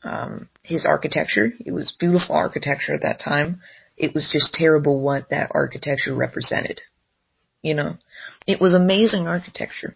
um, 0.03 0.49
his 0.63 0.85
architecture. 0.85 1.53
It 1.65 1.73
was 1.73 1.97
beautiful 1.99 2.35
architecture 2.35 2.95
at 2.95 3.03
that 3.03 3.21
time. 3.21 3.61
It 3.97 4.15
was 4.15 4.31
just 4.33 4.55
terrible 4.55 5.01
what 5.01 5.31
that 5.31 5.51
architecture 5.55 6.15
represented. 6.15 6.81
You 7.63 7.75
know, 7.75 7.97
it 8.47 8.61
was 8.61 8.75
amazing 8.75 9.27
architecture. 9.27 9.95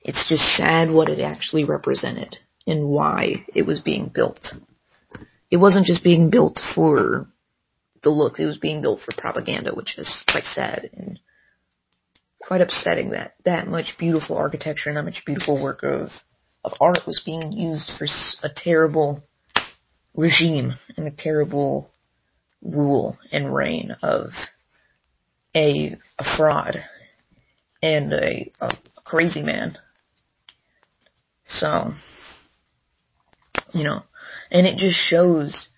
It's 0.00 0.28
just 0.28 0.42
sad 0.56 0.90
what 0.90 1.08
it 1.08 1.20
actually 1.20 1.64
represented 1.64 2.36
and 2.66 2.88
why 2.88 3.46
it 3.54 3.66
was 3.66 3.80
being 3.80 4.10
built. 4.14 4.54
It 5.50 5.56
wasn't 5.56 5.86
just 5.86 6.04
being 6.04 6.30
built 6.30 6.60
for 6.74 7.26
the 8.02 8.10
looks, 8.10 8.38
it 8.38 8.44
was 8.44 8.58
being 8.58 8.80
built 8.80 9.00
for 9.00 9.12
propaganda, 9.16 9.74
which 9.74 9.98
is 9.98 10.22
quite 10.30 10.44
sad 10.44 10.90
and 10.92 11.18
quite 12.40 12.60
upsetting 12.60 13.10
that 13.10 13.34
that 13.44 13.66
much 13.66 13.96
beautiful 13.98 14.36
architecture 14.36 14.88
and 14.88 14.96
that 14.96 15.04
much 15.04 15.22
beautiful 15.26 15.62
work 15.62 15.82
of 15.82 16.10
of 16.68 16.78
art 16.80 17.06
was 17.06 17.22
being 17.24 17.52
used 17.52 17.90
for 17.98 18.06
a 18.42 18.50
terrible 18.54 19.22
regime 20.14 20.74
and 20.96 21.06
a 21.06 21.10
terrible 21.10 21.90
rule 22.62 23.16
and 23.32 23.54
reign 23.54 23.96
of 24.02 24.30
a, 25.54 25.96
a 26.18 26.36
fraud 26.36 26.76
and 27.82 28.12
a, 28.12 28.52
a 28.60 28.70
crazy 29.04 29.42
man. 29.42 29.78
So, 31.46 31.92
you 33.72 33.84
know, 33.84 34.02
and 34.50 34.66
it 34.66 34.76
just 34.76 34.98
shows 34.98 35.68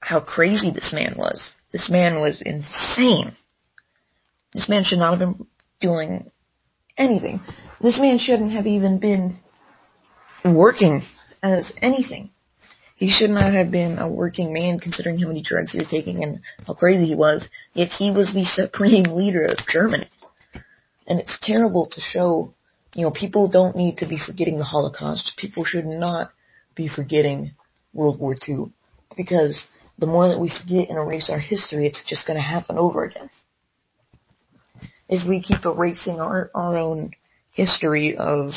how 0.00 0.20
crazy 0.20 0.72
this 0.72 0.92
man 0.92 1.14
was. 1.16 1.54
This 1.72 1.88
man 1.90 2.20
was 2.20 2.42
insane. 2.44 3.36
This 4.52 4.68
man 4.68 4.82
should 4.84 4.98
not 4.98 5.18
have 5.18 5.18
been 5.18 5.46
doing 5.80 6.30
anything. 6.96 7.40
This 7.80 8.00
man 8.00 8.18
shouldn't 8.18 8.52
have 8.52 8.66
even 8.66 8.98
been 8.98 9.38
working 10.54 11.02
as 11.42 11.72
anything. 11.80 12.30
He 12.96 13.10
should 13.10 13.30
not 13.30 13.52
have 13.52 13.70
been 13.70 13.98
a 13.98 14.08
working 14.08 14.52
man 14.52 14.80
considering 14.80 15.18
how 15.18 15.28
many 15.28 15.42
drugs 15.42 15.72
he 15.72 15.78
was 15.78 15.88
taking 15.88 16.22
and 16.22 16.40
how 16.66 16.74
crazy 16.74 17.06
he 17.06 17.14
was, 17.14 17.48
yet 17.74 17.88
he 17.88 18.10
was 18.10 18.32
the 18.32 18.44
supreme 18.44 19.04
leader 19.04 19.44
of 19.44 19.58
Germany. 19.68 20.08
And 21.06 21.20
it's 21.20 21.38
terrible 21.42 21.86
to 21.86 22.00
show, 22.00 22.54
you 22.94 23.02
know, 23.02 23.10
people 23.10 23.48
don't 23.48 23.76
need 23.76 23.98
to 23.98 24.08
be 24.08 24.18
forgetting 24.18 24.58
the 24.58 24.64
Holocaust. 24.64 25.32
People 25.36 25.64
should 25.64 25.84
not 25.84 26.30
be 26.74 26.88
forgetting 26.88 27.52
World 27.92 28.18
War 28.18 28.34
II. 28.48 28.72
Because 29.16 29.66
the 29.98 30.06
more 30.06 30.28
that 30.28 30.40
we 30.40 30.48
forget 30.48 30.88
and 30.88 30.98
erase 30.98 31.28
our 31.30 31.38
history, 31.38 31.86
it's 31.86 32.02
just 32.06 32.26
gonna 32.26 32.42
happen 32.42 32.78
over 32.78 33.04
again 33.04 33.30
if 35.08 35.26
we 35.28 35.42
keep 35.42 35.64
erasing 35.64 36.20
our, 36.20 36.50
our 36.54 36.76
own 36.76 37.12
history 37.52 38.16
of, 38.16 38.52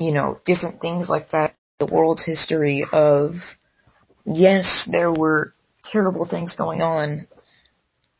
you 0.00 0.12
know, 0.12 0.40
different 0.46 0.80
things 0.80 1.10
like 1.10 1.30
that, 1.30 1.54
the 1.78 1.86
world's 1.86 2.24
history 2.24 2.86
of, 2.90 3.34
yes, 4.24 4.88
there 4.90 5.12
were 5.12 5.52
terrible 5.84 6.26
things 6.26 6.56
going 6.56 6.80
on, 6.80 7.28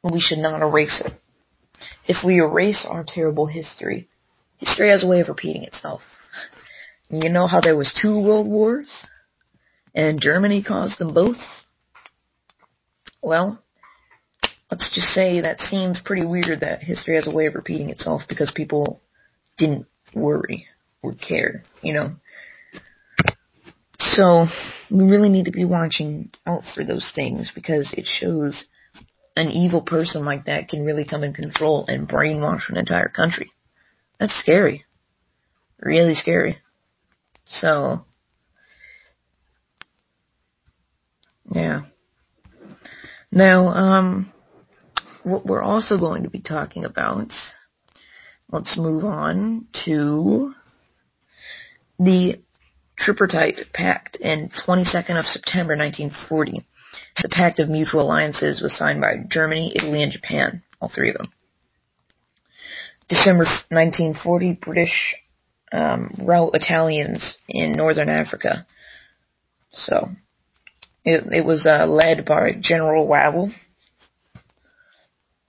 we 0.05 0.21
should 0.21 0.39
not 0.39 0.61
erase 0.61 1.03
it. 1.05 1.13
If 2.07 2.19
we 2.25 2.39
erase 2.39 2.87
our 2.89 3.03
terrible 3.07 3.47
history, 3.47 4.09
history 4.59 4.91
has 4.91 5.03
a 5.03 5.09
way 5.09 5.21
of 5.21 5.29
repeating 5.29 5.65
itself. 5.65 6.03
You 7.09 7.31
know 7.31 7.47
how 7.47 7.63
there 7.63 7.77
was 7.77 7.99
two 8.01 8.23
world 8.23 8.47
wars? 8.47 9.07
And 9.95 10.21
Germany 10.21 10.63
caused 10.63 10.99
them 10.99 11.15
both? 11.15 11.39
Well, 13.23 13.59
let's 14.71 14.95
just 14.95 15.09
say 15.09 15.41
that 15.41 15.61
seems 15.61 15.99
pretty 16.05 16.27
weird 16.27 16.61
that 16.61 16.83
history 16.83 17.17
has 17.17 17.27
a 17.27 17.35
way 17.35 17.47
of 17.47 17.55
repeating 17.55 17.89
itself 17.89 18.23
because 18.29 18.53
people 18.55 19.01
didn't 19.57 19.87
worry 20.15 20.67
or 21.03 21.15
care, 21.15 21.63
you 21.83 21.95
know. 21.95 22.17
So, 23.99 24.47
we 24.91 25.05
really 25.05 25.29
need 25.29 25.45
to 25.45 25.51
be 25.51 25.65
watching 25.65 26.31
out 26.47 26.63
for 26.75 26.85
those 26.85 27.13
things 27.15 27.53
because 27.55 27.93
it 27.97 28.07
shows 28.07 28.67
an 29.37 29.51
evil 29.51 29.83
person 29.83 30.25
like 30.25 30.47
that 30.47 30.69
can 30.69 30.85
really 30.85 31.05
come 31.05 31.23
and 31.23 31.35
control 31.35 31.85
and 31.87 32.09
brainwash 32.09 32.69
an 32.69 32.77
entire 32.77 33.09
country. 33.09 33.51
That's 34.19 34.39
scary. 34.39 34.85
Really 35.79 36.15
scary. 36.15 36.59
So, 37.47 38.05
yeah. 41.53 41.83
Now, 43.33 43.69
um, 43.69 44.33
what 45.23 45.47
we're 45.47 45.63
also 45.63 45.99
going 45.99 46.25
to 46.25 46.31
be 46.31 46.41
talking 46.41 46.85
about, 46.85 47.33
let's 48.51 48.79
move 48.79 49.05
on 49.05 49.69
to 49.85 50.55
the 52.01 52.41
Tripartite 52.99 53.73
Pact 53.75 54.17
in 54.17 54.49
22nd 54.49 55.19
of 55.19 55.27
September 55.27 55.77
1940. 55.77 56.67
The 57.23 57.29
Pact 57.29 57.61
of 57.61 57.69
Mutual 57.69 58.03
Alliances 58.03 58.63
was 58.63 58.77
signed 58.77 59.03
by 59.03 59.17
Germany, 59.29 59.73
Italy, 59.77 60.03
and 60.03 60.11
Japan, 60.11 60.63
all 60.81 60.89
three 60.89 61.11
of 61.11 61.19
them. 61.19 61.33
December 63.09 63.45
1940, 63.69 64.53
British 64.55 65.15
um, 65.73 66.15
rout 66.23 66.55
Italians 66.55 67.37
in 67.49 67.73
northern 67.73 68.09
Africa. 68.09 68.67
So, 69.73 70.11
it, 71.05 71.25
it 71.33 71.45
was 71.45 71.67
uh, 71.67 71.87
led 71.87 72.25
by 72.25 72.53
General 72.59 73.07
Wavell, 73.07 73.53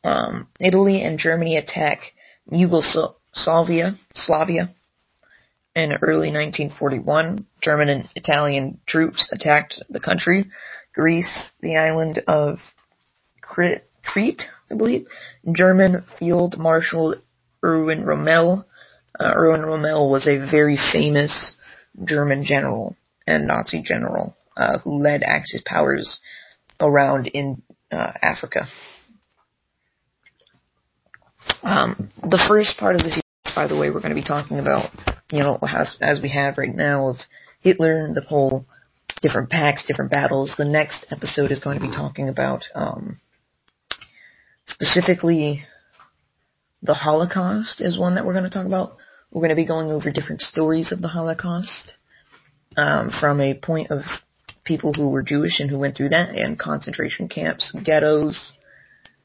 um, 0.04 0.48
Italy 0.60 1.02
and 1.02 1.18
Germany 1.18 1.56
attack 1.56 2.00
Yugoslavia, 2.52 3.96
Slavia, 4.16 4.74
in 5.76 5.94
early 6.02 6.32
1941. 6.32 7.46
German 7.62 7.90
and 7.90 8.10
Italian 8.16 8.80
troops 8.86 9.30
attacked 9.32 9.82
the 9.90 10.00
country. 10.00 10.46
Greece, 10.94 11.52
the 11.62 11.78
island 11.78 12.22
of 12.28 12.60
Crete, 13.42 14.44
I 14.70 14.76
believe. 14.76 15.08
German 15.52 16.04
Field 16.20 16.58
Marshal 16.58 17.16
Erwin 17.64 18.04
Rommel. 18.04 18.66
Uh, 19.20 19.34
Erwin 19.36 19.62
Rommel 19.62 20.10
was 20.10 20.28
a 20.28 20.38
very 20.50 20.78
famous 20.92 21.58
German 22.04 22.44
general 22.44 22.96
and 23.28 23.48
Nazi 23.48 23.82
general 23.82 24.36
uh, 24.58 24.80
who 24.80 24.98
led 24.98 25.24
Axis 25.24 25.62
powers 25.66 26.20
around 26.80 27.28
in 27.28 27.62
uh, 27.92 28.12
Africa. 28.22 28.68
Um, 31.64 32.10
the 32.22 32.44
first 32.48 32.78
part 32.78 32.96
of 32.96 33.02
series, 33.02 33.22
by 33.56 33.68
the 33.68 33.78
way, 33.78 33.90
we're 33.90 34.02
going 34.02 34.16
to 34.16 34.22
be 34.22 34.28
talking 34.28 34.60
about, 34.60 34.90
you 35.32 35.40
know, 35.40 35.58
as, 35.62 35.98
as 36.02 36.22
we 36.22 36.30
have 36.30 36.58
right 36.58 36.74
now 36.74 37.10
of 37.10 37.18
Hitler 37.62 38.06
and 38.06 38.16
the 38.16 38.22
whole 38.22 38.66
different 39.22 39.50
packs, 39.50 39.86
different 39.86 40.12
battles. 40.12 40.56
The 40.58 40.66
next 40.66 41.06
episode 41.12 41.52
is 41.52 41.60
going 41.60 41.80
to 41.80 41.86
be 41.86 41.94
talking 41.94 42.30
about, 42.30 42.64
um, 42.74 43.20
specifically 44.66 45.64
the 46.82 46.94
Holocaust 46.94 47.82
is 47.82 48.00
one 48.00 48.16
that 48.16 48.26
we're 48.26 48.34
going 48.34 48.46
to 48.46 48.50
talk 48.50 48.66
about. 48.66 48.98
We're 49.32 49.42
going 49.42 49.50
to 49.50 49.56
be 49.56 49.68
going 49.68 49.92
over 49.92 50.12
different 50.12 50.42
stories 50.42 50.92
of 50.92 51.02
the 51.02 51.08
Holocaust, 51.08 51.94
um, 52.76 53.12
from 53.20 53.40
a 53.40 53.54
point 53.54 53.92
of 53.92 54.02
people 54.64 54.94
who 54.94 55.10
were 55.10 55.24
Jewish 55.24 55.60
and 55.60 55.70
who 55.70 55.80
went 55.80 55.96
through 55.96 56.10
that, 56.10 56.36
and 56.36 56.58
concentration 56.58 57.28
camps, 57.28 57.74
ghettos, 57.84 58.54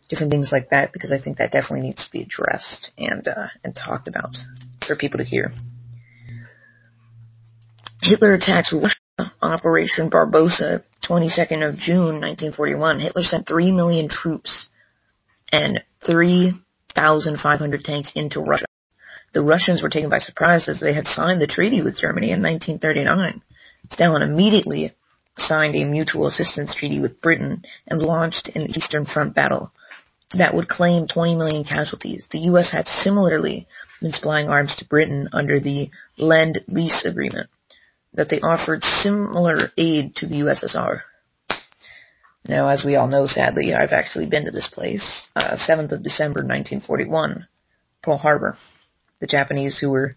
different 0.09 0.31
things 0.31 0.51
like 0.53 0.71
that 0.71 0.93
because 0.93 1.13
I 1.13 1.23
think 1.23 1.39
that 1.39 1.53
definitely 1.53 1.89
needs 1.89 2.05
to 2.05 2.13
be 2.13 2.23
addressed 2.23 2.91
and 2.99 3.27
uh, 3.27 3.49
and 3.65 3.75
talked 3.75 4.09
about 4.09 4.37
for 4.87 4.97
people 4.97 5.19
to 5.19 5.25
hear. 5.25 5.51
Hitler 8.03 8.35
attacks 8.35 8.73
Russia. 8.73 8.97
Operation 9.41 10.11
Barbarossa, 10.11 10.85
22nd 11.09 11.67
of 11.67 11.79
June 11.79 12.21
1941. 12.21 13.01
Hitler 13.01 13.23
sent 13.23 13.49
3 13.49 13.73
million 13.73 14.09
troops 14.11 14.69
and 15.51 15.83
3,500 16.05 17.85
tanks 17.85 18.13
into 18.15 18.41
Russia. 18.41 18.67
The 19.33 19.43
Russians 19.43 19.83
were 19.83 19.89
taken 19.89 20.11
by 20.11 20.19
surprise 20.19 20.69
as 20.69 20.81
they 20.81 20.93
had 20.93 21.07
signed 21.07 21.41
the 21.41 21.47
treaty 21.47 21.81
with 21.83 21.99
Germany 21.99 22.31
in 22.31 22.43
1939. 22.43 23.43
Stalin 23.91 24.23
immediately 24.23 24.95
signed 25.39 25.75
a 25.75 25.85
mutual 25.85 26.27
assistance 26.27 26.75
treaty 26.75 27.01
with 27.01 27.21
Britain 27.21 27.63
and 27.87 28.01
launched 28.01 28.51
an 28.55 28.69
Eastern 28.77 29.05
Front 29.05 29.35
battle 29.35 29.73
that 30.35 30.55
would 30.55 30.69
claim 30.69 31.07
20 31.07 31.37
million 31.37 31.65
casualties. 31.65 32.29
The 32.31 32.41
U.S. 32.41 32.71
had 32.73 32.89
similarly 32.89 33.67
been 34.01 34.13
supplying 34.13 34.49
arms 34.49 34.75
to 34.77 34.85
Britain 34.85 35.29
under 35.33 35.61
the 35.61 35.91
Lend-Lease 36.19 37.05
Agreement, 37.05 37.49
that 38.15 38.29
they 38.29 38.41
offered 38.41 38.83
similar 38.83 39.71
aid 39.77 40.17
to 40.17 40.27
the 40.27 40.37
USSR. 40.37 41.01
Now, 42.49 42.69
as 42.69 42.85
we 42.85 42.97
all 42.97 43.09
know, 43.09 43.27
sadly, 43.27 43.75
I've 43.75 43.93
actually 43.93 44.27
been 44.27 44.45
to 44.45 44.51
this 44.51 44.69
place. 44.73 45.29
Uh, 45.35 45.57
7th 45.57 45.93
of 45.93 46.03
December 46.03 46.41
1941, 46.41 47.47
Pearl 48.03 48.19
Harbor. 48.19 48.57
The 49.21 49.27
Japanese, 49.27 49.79
who 49.79 49.91
were 49.91 50.17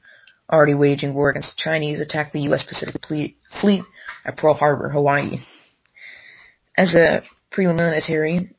already 0.52 0.74
waging 0.74 1.14
war 1.14 1.30
against 1.30 1.56
the 1.56 1.64
Chinese, 1.64 2.00
attacked 2.00 2.34
the 2.34 2.42
U.S. 2.42 2.66
Pacific 2.68 3.02
Fleet 3.06 3.84
at 4.26 4.38
Pearl 4.38 4.54
Harbor, 4.54 4.90
Hawaii. 4.90 5.40
as 6.78 6.94
a 6.96 7.24
preliminary 7.52 8.52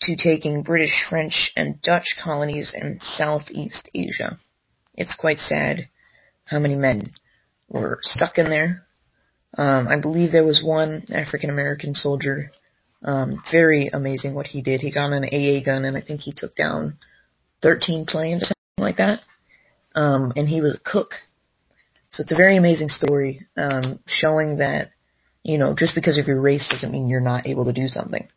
to 0.00 0.16
taking 0.16 0.62
British, 0.62 1.06
French, 1.08 1.52
and 1.56 1.80
Dutch 1.82 2.16
colonies 2.22 2.74
in 2.74 3.00
Southeast 3.02 3.90
Asia. 3.94 4.38
It's 4.94 5.14
quite 5.14 5.38
sad 5.38 5.88
how 6.44 6.58
many 6.58 6.76
men 6.76 7.12
were 7.68 7.98
stuck 8.02 8.38
in 8.38 8.48
there. 8.48 8.86
Um, 9.56 9.88
I 9.88 10.00
believe 10.00 10.32
there 10.32 10.44
was 10.44 10.62
one 10.64 11.04
African 11.12 11.50
American 11.50 11.94
soldier. 11.94 12.50
Um, 13.02 13.42
very 13.52 13.90
amazing 13.92 14.34
what 14.34 14.46
he 14.46 14.62
did. 14.62 14.80
He 14.80 14.90
got 14.90 15.12
an 15.12 15.24
AA 15.24 15.64
gun 15.64 15.84
and 15.84 15.96
I 15.96 16.00
think 16.00 16.20
he 16.20 16.32
took 16.34 16.56
down 16.56 16.96
13 17.62 18.06
planes 18.06 18.42
or 18.42 18.46
something 18.46 18.78
like 18.78 18.96
that. 18.96 19.20
Um, 19.94 20.32
and 20.36 20.48
he 20.48 20.60
was 20.60 20.76
a 20.76 20.90
cook. 20.90 21.12
So 22.10 22.22
it's 22.22 22.32
a 22.32 22.36
very 22.36 22.56
amazing 22.56 22.88
story, 22.88 23.46
um, 23.56 24.00
showing 24.06 24.58
that, 24.58 24.90
you 25.42 25.58
know, 25.58 25.74
just 25.74 25.94
because 25.94 26.18
of 26.18 26.26
your 26.26 26.40
race 26.40 26.68
doesn't 26.70 26.92
mean 26.92 27.08
you're 27.08 27.20
not 27.20 27.46
able 27.46 27.64
to 27.66 27.72
do 27.72 27.88
something. 27.88 28.28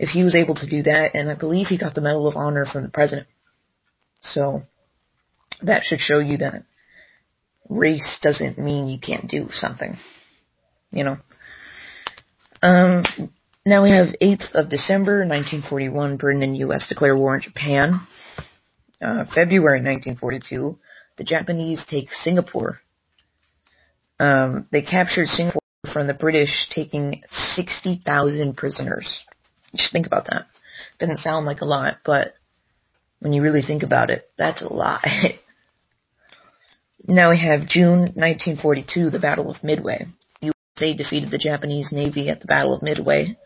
If 0.00 0.08
he 0.08 0.24
was 0.24 0.34
able 0.34 0.54
to 0.54 0.66
do 0.66 0.82
that, 0.84 1.14
and 1.14 1.30
I 1.30 1.34
believe 1.34 1.66
he 1.66 1.76
got 1.76 1.94
the 1.94 2.00
Medal 2.00 2.26
of 2.26 2.34
Honor 2.34 2.64
from 2.64 2.84
the 2.84 2.88
president. 2.88 3.28
So, 4.22 4.62
that 5.62 5.82
should 5.84 6.00
show 6.00 6.20
you 6.20 6.38
that 6.38 6.64
race 7.68 8.18
doesn't 8.22 8.58
mean 8.58 8.88
you 8.88 8.98
can't 8.98 9.28
do 9.28 9.48
something. 9.52 9.98
You 10.90 11.04
know. 11.04 11.16
Um, 12.62 13.02
now 13.66 13.82
we 13.82 13.90
have 13.90 14.14
8th 14.22 14.54
of 14.54 14.70
December, 14.70 15.18
1941, 15.18 16.16
Britain 16.16 16.42
and 16.44 16.56
U.S. 16.56 16.88
declare 16.88 17.14
war 17.14 17.34
on 17.34 17.42
Japan. 17.42 18.00
Uh, 19.02 19.26
February 19.34 19.82
1942, 19.82 20.78
the 21.18 21.24
Japanese 21.24 21.84
take 21.90 22.10
Singapore. 22.10 22.80
Um, 24.18 24.66
they 24.72 24.80
captured 24.80 25.26
Singapore 25.28 25.60
from 25.92 26.06
the 26.06 26.14
British, 26.14 26.70
taking 26.70 27.22
60,000 27.28 28.56
prisoners. 28.56 29.24
Just 29.74 29.92
think 29.92 30.06
about 30.06 30.26
that. 30.26 30.46
Doesn't 30.98 31.18
sound 31.18 31.46
like 31.46 31.60
a 31.60 31.66
lot, 31.66 31.98
but 32.04 32.34
when 33.20 33.32
you 33.32 33.42
really 33.42 33.62
think 33.62 33.82
about 33.82 34.10
it, 34.10 34.28
that's 34.36 34.62
a 34.62 34.72
lot. 34.72 35.04
now 37.06 37.30
we 37.30 37.40
have 37.40 37.68
June 37.68 38.00
1942, 38.00 39.10
the 39.10 39.18
Battle 39.18 39.50
of 39.50 39.62
Midway. 39.62 40.06
USA 40.42 40.96
defeated 40.96 41.30
the 41.30 41.38
Japanese 41.38 41.92
Navy 41.92 42.28
at 42.28 42.40
the 42.40 42.46
Battle 42.46 42.74
of 42.74 42.82
Midway. 42.82 43.36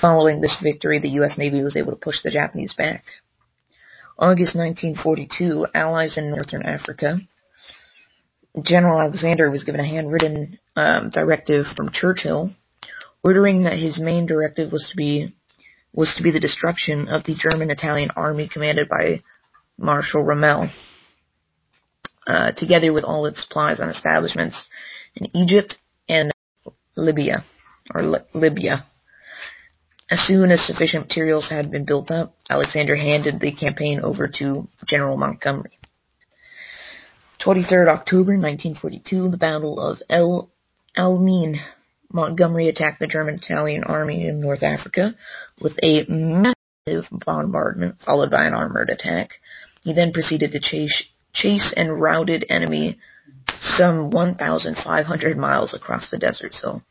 Following 0.00 0.40
this 0.40 0.58
victory, 0.62 0.98
the 0.98 1.20
US 1.20 1.38
Navy 1.38 1.62
was 1.62 1.76
able 1.76 1.92
to 1.92 1.96
push 1.96 2.22
the 2.22 2.30
Japanese 2.30 2.74
back. 2.74 3.04
August 4.18 4.54
1942, 4.54 5.66
Allies 5.74 6.18
in 6.18 6.30
Northern 6.30 6.62
Africa. 6.62 7.18
General 8.62 9.00
Alexander 9.00 9.50
was 9.50 9.64
given 9.64 9.80
a 9.80 9.88
handwritten 9.88 10.58
um, 10.76 11.10
directive 11.10 11.66
from 11.74 11.90
Churchill 11.92 12.50
ordering 13.22 13.64
that 13.64 13.78
his 13.78 14.00
main 14.00 14.26
directive 14.26 14.72
was 14.72 14.88
to 14.90 14.96
be 14.96 15.34
was 15.92 16.14
to 16.16 16.22
be 16.22 16.30
the 16.30 16.40
destruction 16.40 17.08
of 17.08 17.24
the 17.24 17.34
German-Italian 17.34 18.10
army 18.16 18.48
commanded 18.48 18.88
by 18.88 19.22
Marshal 19.78 20.24
Rommel, 20.24 20.70
uh, 22.26 22.52
together 22.52 22.92
with 22.92 23.04
all 23.04 23.26
its 23.26 23.42
supplies 23.42 23.80
and 23.80 23.90
establishments 23.90 24.68
in 25.14 25.34
Egypt 25.36 25.78
and 26.08 26.32
Libya, 26.96 27.44
or 27.94 28.02
Li- 28.02 28.18
Libya. 28.32 28.86
As 30.10 30.20
soon 30.20 30.50
as 30.50 30.66
sufficient 30.66 31.08
materials 31.08 31.48
had 31.48 31.70
been 31.70 31.84
built 31.84 32.10
up, 32.10 32.34
Alexander 32.48 32.96
handed 32.96 33.40
the 33.40 33.52
campaign 33.52 34.00
over 34.00 34.28
to 34.28 34.68
General 34.86 35.16
Montgomery. 35.16 35.78
23rd 37.40 37.88
October 37.88 38.38
1942, 38.38 39.30
the 39.30 39.36
Battle 39.36 39.80
of 39.80 40.02
El 40.08 40.50
Alamein 40.96 41.56
Montgomery 42.12 42.68
attacked 42.68 43.00
the 43.00 43.06
German-Italian 43.06 43.84
army 43.84 44.26
in 44.26 44.40
North 44.40 44.62
Africa 44.62 45.14
with 45.60 45.78
a 45.82 46.04
massive 46.08 47.08
bombardment 47.10 47.96
followed 48.04 48.30
by 48.30 48.44
an 48.44 48.54
armored 48.54 48.90
attack. 48.90 49.30
He 49.82 49.92
then 49.94 50.12
proceeded 50.12 50.52
to 50.52 50.60
chase, 50.60 51.04
chase 51.32 51.72
and 51.76 52.00
routed 52.00 52.46
enemy 52.48 52.98
some 53.58 54.10
1,500 54.10 55.36
miles 55.36 55.74
across 55.74 56.10
the 56.10 56.18
desert, 56.18 56.54
so 56.54 56.82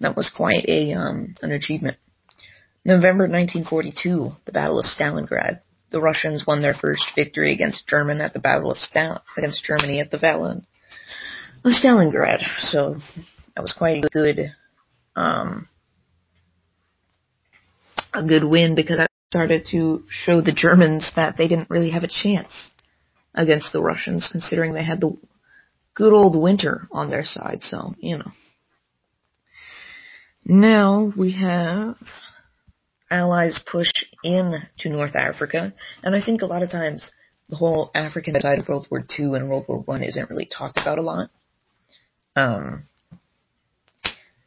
that 0.00 0.16
was 0.16 0.30
quite 0.34 0.64
a 0.68 0.92
um, 0.92 1.34
an 1.42 1.52
achievement. 1.52 1.96
November 2.84 3.24
1942, 3.24 4.30
the 4.44 4.52
Battle 4.52 4.78
of 4.78 4.86
Stalingrad. 4.86 5.60
The 5.90 6.00
Russians 6.00 6.44
won 6.46 6.60
their 6.60 6.74
first 6.74 7.04
victory 7.14 7.52
against 7.52 7.88
German 7.88 8.20
at 8.20 8.32
the 8.32 8.40
Battle 8.40 8.70
of 8.70 8.78
Stal- 8.78 9.22
against 9.36 9.64
Germany 9.64 10.00
at 10.00 10.10
the 10.10 10.18
Battle 10.18 10.46
of 11.64 11.72
Stalingrad. 11.72 12.42
So 12.58 12.96
that 13.54 13.62
was 13.62 13.72
quite 13.72 14.04
a 14.04 14.08
good, 14.08 14.52
um, 15.16 15.68
a 18.12 18.24
good 18.24 18.44
win 18.44 18.74
because 18.74 19.00
I 19.00 19.06
started 19.30 19.66
to 19.70 20.04
show 20.08 20.40
the 20.40 20.52
Germans 20.52 21.10
that 21.16 21.36
they 21.36 21.48
didn't 21.48 21.70
really 21.70 21.90
have 21.90 22.04
a 22.04 22.08
chance 22.08 22.70
against 23.34 23.72
the 23.72 23.80
Russians, 23.80 24.28
considering 24.30 24.72
they 24.72 24.84
had 24.84 25.00
the 25.00 25.16
good 25.94 26.12
old 26.12 26.40
winter 26.40 26.88
on 26.92 27.10
their 27.10 27.24
side. 27.24 27.62
So 27.62 27.94
you 27.98 28.18
know. 28.18 28.30
Now 30.44 31.12
we 31.16 31.32
have 31.32 31.96
Allies 33.10 33.58
push 33.70 33.90
in 34.22 34.62
to 34.78 34.88
North 34.90 35.16
Africa, 35.16 35.72
and 36.02 36.14
I 36.14 36.24
think 36.24 36.42
a 36.42 36.46
lot 36.46 36.62
of 36.62 36.70
times 36.70 37.10
the 37.48 37.56
whole 37.56 37.90
African 37.94 38.38
side 38.40 38.58
of 38.58 38.68
World 38.68 38.86
War 38.90 39.04
II 39.18 39.34
and 39.34 39.48
World 39.48 39.66
War 39.68 39.80
One 39.80 40.02
isn't 40.02 40.30
really 40.30 40.46
talked 40.46 40.78
about 40.78 40.98
a 40.98 41.02
lot. 41.02 41.30
Um, 42.36 42.82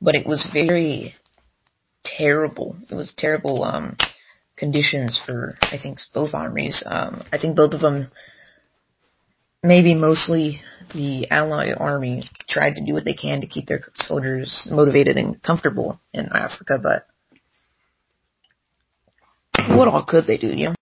but 0.02 0.16
it 0.16 0.26
was 0.26 0.48
very 0.52 1.16
terrible. 2.04 2.76
It 2.90 2.96
was 2.96 3.14
terrible 3.18 3.64
um, 3.64 3.98
conditions 4.56 5.22
for 5.26 5.56
I 5.62 5.78
think 5.82 6.00
both 6.14 6.34
armies. 6.34 6.84
Um, 6.86 7.24
I 7.32 7.38
think 7.38 7.56
both 7.56 7.74
of 7.74 7.82
them, 7.82 8.12
maybe 9.64 9.96
mostly 9.96 10.62
the 10.94 11.28
Allied 11.30 11.76
army, 11.78 12.24
tried 12.48 12.76
to 12.76 12.86
do 12.86 12.94
what 12.94 13.06
they 13.06 13.14
can 13.14 13.42
to 13.42 13.48
keep 13.48 13.68
their 13.68 13.86
soldiers 13.96 14.68
motivated 14.70 15.18
and 15.18 15.42
comfortable 15.42 16.00
in 16.14 16.30
Africa, 16.32 16.80
but 16.82 17.08
what 19.70 19.88
all 19.88 20.06
could 20.06 20.28
they 20.28 20.38
do, 20.38 20.48
you 20.48 20.70
know? 20.70 20.76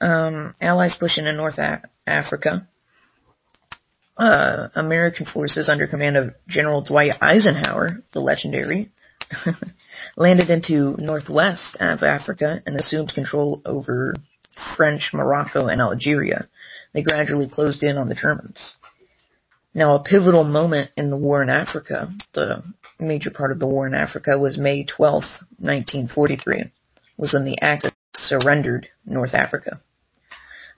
Um, 0.00 0.54
Allies 0.60 0.94
pushing 0.98 1.26
into 1.26 1.36
North 1.36 1.58
Africa 2.06 2.68
uh, 4.18 4.68
American 4.74 5.26
forces 5.26 5.68
under 5.68 5.86
command 5.86 6.16
of 6.16 6.34
General 6.48 6.82
Dwight 6.82 7.12
Eisenhower, 7.20 8.02
the 8.12 8.20
legendary, 8.20 8.90
landed 10.16 10.50
into 10.50 10.96
northwest 10.98 11.76
of 11.78 12.02
Africa 12.02 12.62
and 12.66 12.76
assumed 12.76 13.12
control 13.14 13.62
over 13.64 14.14
French 14.76 15.10
Morocco 15.14 15.68
and 15.68 15.80
Algeria. 15.80 16.48
They 16.92 17.02
gradually 17.02 17.48
closed 17.48 17.82
in 17.82 17.96
on 17.96 18.08
the 18.08 18.14
Germans. 18.14 18.76
Now, 19.74 19.94
a 19.94 20.02
pivotal 20.02 20.44
moment 20.44 20.90
in 20.96 21.10
the 21.10 21.16
war 21.16 21.42
in 21.42 21.50
Africa, 21.50 22.10
the 22.32 22.64
major 22.98 23.30
part 23.30 23.52
of 23.52 23.60
the 23.60 23.66
war 23.66 23.86
in 23.86 23.94
Africa, 23.94 24.36
was 24.38 24.58
May 24.58 24.84
12, 24.84 25.22
1943, 25.58 26.72
was 27.16 27.32
when 27.34 27.44
the 27.44 27.60
Axis 27.60 27.92
surrendered 28.16 28.88
North 29.04 29.34
Africa. 29.34 29.80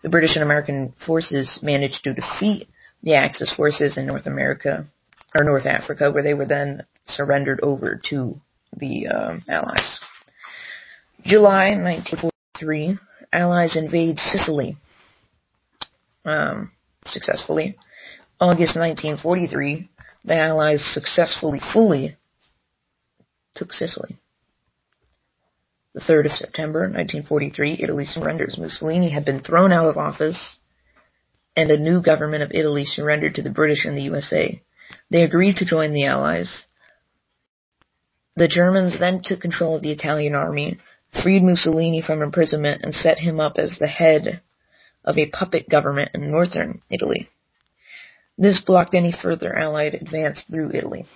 The 0.02 0.08
British 0.10 0.34
and 0.34 0.42
American 0.42 0.94
forces 1.06 1.60
managed 1.62 2.04
to 2.04 2.14
defeat 2.14 2.68
the 3.02 3.14
Axis 3.14 3.52
forces 3.54 3.96
in 3.96 4.06
North 4.06 4.26
America 4.26 4.86
or 5.34 5.44
North 5.44 5.66
Africa, 5.66 6.10
where 6.10 6.22
they 6.22 6.34
were 6.34 6.46
then 6.46 6.84
surrendered 7.06 7.60
over 7.62 8.00
to 8.10 8.40
the 8.76 9.08
um, 9.08 9.42
Allies. 9.48 10.00
July 11.24 11.76
1943, 11.76 12.98
Allies 13.32 13.76
invade 13.76 14.18
Sicily 14.18 14.76
um, 16.24 16.72
successfully. 17.04 17.76
August 18.40 18.76
1943, 18.76 19.88
the 20.24 20.34
Allies 20.34 20.84
successfully, 20.84 21.60
fully 21.72 22.16
took 23.54 23.72
Sicily. 23.72 24.16
The 25.92 26.00
3rd 26.00 26.26
of 26.26 26.32
September 26.32 26.80
1943, 26.80 27.80
Italy 27.82 28.04
surrenders. 28.04 28.56
Mussolini 28.56 29.10
had 29.10 29.24
been 29.24 29.42
thrown 29.42 29.72
out 29.72 29.88
of 29.88 29.96
office 29.96 30.60
and 31.56 31.70
a 31.70 31.78
new 31.78 32.02
government 32.02 32.42
of 32.42 32.52
Italy 32.52 32.84
surrendered 32.84 33.34
to 33.34 33.42
the 33.42 33.50
British 33.50 33.84
and 33.84 33.96
the 33.96 34.02
USA. 34.02 34.62
They 35.10 35.22
agreed 35.22 35.56
to 35.56 35.64
join 35.64 35.92
the 35.92 36.06
Allies. 36.06 36.66
The 38.36 38.48
Germans 38.48 38.98
then 38.98 39.22
took 39.22 39.40
control 39.40 39.76
of 39.76 39.82
the 39.82 39.90
Italian 39.90 40.34
army, 40.34 40.78
freed 41.22 41.42
Mussolini 41.42 42.00
from 42.00 42.22
imprisonment, 42.22 42.82
and 42.84 42.94
set 42.94 43.18
him 43.18 43.40
up 43.40 43.54
as 43.58 43.78
the 43.78 43.88
head 43.88 44.40
of 45.04 45.18
a 45.18 45.30
puppet 45.30 45.68
government 45.68 46.10
in 46.14 46.30
northern 46.30 46.80
Italy. 46.90 47.28
This 48.38 48.60
blocked 48.60 48.94
any 48.94 49.12
further 49.12 49.54
Allied 49.54 49.94
advance 49.94 50.42
through 50.48 50.72
Italy. 50.72 51.06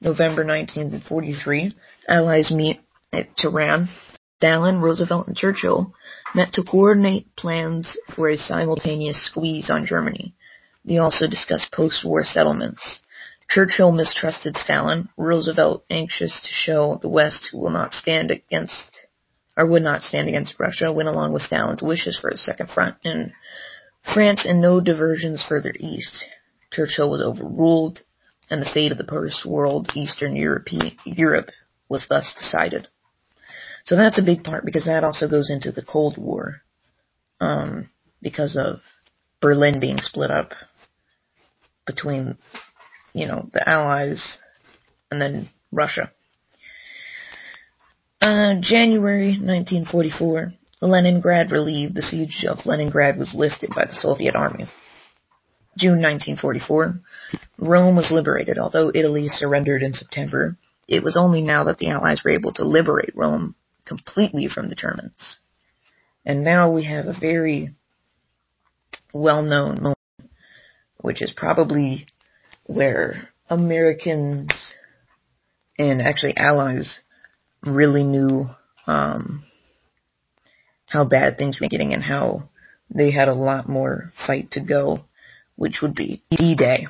November 0.00 0.44
1943, 0.44 1.74
Allies 2.08 2.52
meet 2.52 2.80
at 3.12 3.36
Tehran. 3.36 3.88
Stalin, 4.38 4.80
Roosevelt, 4.80 5.26
and 5.26 5.36
Churchill 5.36 5.92
met 6.32 6.52
to 6.52 6.62
coordinate 6.62 7.34
plans 7.34 7.96
for 8.14 8.28
a 8.28 8.38
simultaneous 8.38 9.20
squeeze 9.26 9.68
on 9.68 9.84
Germany. 9.84 10.32
They 10.84 10.98
also 10.98 11.26
discussed 11.26 11.72
post-war 11.72 12.22
settlements. 12.22 13.00
Churchill 13.50 13.90
mistrusted 13.90 14.56
Stalin. 14.56 15.08
Roosevelt, 15.16 15.84
anxious 15.90 16.40
to 16.40 16.48
show 16.52 17.00
the 17.02 17.08
West 17.08 17.48
who 17.50 17.58
will 17.58 17.70
not 17.70 17.92
stand 17.92 18.30
against 18.30 19.08
or 19.56 19.66
would 19.66 19.82
not 19.82 20.02
stand 20.02 20.28
against 20.28 20.60
Russia, 20.60 20.92
went 20.92 21.08
along 21.08 21.32
with 21.32 21.42
Stalin's 21.42 21.82
wishes 21.82 22.16
for 22.16 22.30
a 22.30 22.36
second 22.36 22.70
front 22.70 22.94
in 23.02 23.32
France 24.14 24.46
and 24.46 24.60
no 24.60 24.80
diversions 24.80 25.42
further 25.42 25.72
east. 25.80 26.24
Churchill 26.70 27.10
was 27.10 27.22
overruled, 27.22 28.02
and 28.48 28.62
the 28.62 28.70
fate 28.72 28.92
of 28.92 28.98
the 28.98 29.04
post-world 29.04 29.90
Eastern 29.96 30.36
Europe, 30.36 30.68
Europe 31.04 31.50
was 31.88 32.06
thus 32.08 32.32
decided. 32.38 32.86
So 33.88 33.96
that's 33.96 34.18
a 34.18 34.22
big 34.22 34.44
part 34.44 34.66
because 34.66 34.84
that 34.84 35.02
also 35.02 35.28
goes 35.28 35.48
into 35.50 35.72
the 35.72 35.80
Cold 35.80 36.18
War, 36.18 36.60
um, 37.40 37.88
because 38.20 38.54
of 38.54 38.80
Berlin 39.40 39.80
being 39.80 39.96
split 39.96 40.30
up 40.30 40.52
between, 41.86 42.36
you 43.14 43.26
know, 43.26 43.48
the 43.54 43.66
Allies 43.66 44.40
and 45.10 45.18
then 45.18 45.48
Russia. 45.72 46.12
Uh, 48.20 48.56
January 48.60 49.30
1944, 49.30 50.52
Leningrad 50.82 51.50
relieved. 51.50 51.94
The 51.94 52.02
siege 52.02 52.44
of 52.46 52.66
Leningrad 52.66 53.16
was 53.16 53.34
lifted 53.34 53.70
by 53.74 53.86
the 53.86 53.94
Soviet 53.94 54.36
army. 54.36 54.66
June 55.78 56.02
1944, 56.02 57.00
Rome 57.56 57.96
was 57.96 58.10
liberated. 58.10 58.58
Although 58.58 58.92
Italy 58.94 59.28
surrendered 59.28 59.82
in 59.82 59.94
September, 59.94 60.58
it 60.86 61.02
was 61.02 61.16
only 61.16 61.40
now 61.40 61.64
that 61.64 61.78
the 61.78 61.88
Allies 61.88 62.20
were 62.22 62.32
able 62.32 62.52
to 62.52 62.64
liberate 62.64 63.16
Rome 63.16 63.54
completely 63.88 64.48
from 64.48 64.68
the 64.68 64.74
Germans. 64.74 65.38
And 66.24 66.44
now 66.44 66.70
we 66.70 66.84
have 66.84 67.06
a 67.06 67.18
very 67.18 67.74
well-known 69.12 69.76
moment, 69.76 69.98
which 71.00 71.22
is 71.22 71.32
probably 71.34 72.06
where 72.64 73.30
Americans 73.48 74.74
and 75.78 76.02
actually 76.02 76.36
Allies 76.36 77.00
really 77.64 78.04
knew 78.04 78.46
um, 78.86 79.44
how 80.86 81.04
bad 81.04 81.38
things 81.38 81.60
were 81.60 81.68
getting 81.68 81.94
and 81.94 82.02
how 82.02 82.48
they 82.94 83.10
had 83.10 83.28
a 83.28 83.34
lot 83.34 83.68
more 83.68 84.12
fight 84.26 84.50
to 84.52 84.60
go, 84.60 85.04
which 85.56 85.80
would 85.82 85.94
be 85.94 86.22
D-Day, 86.30 86.86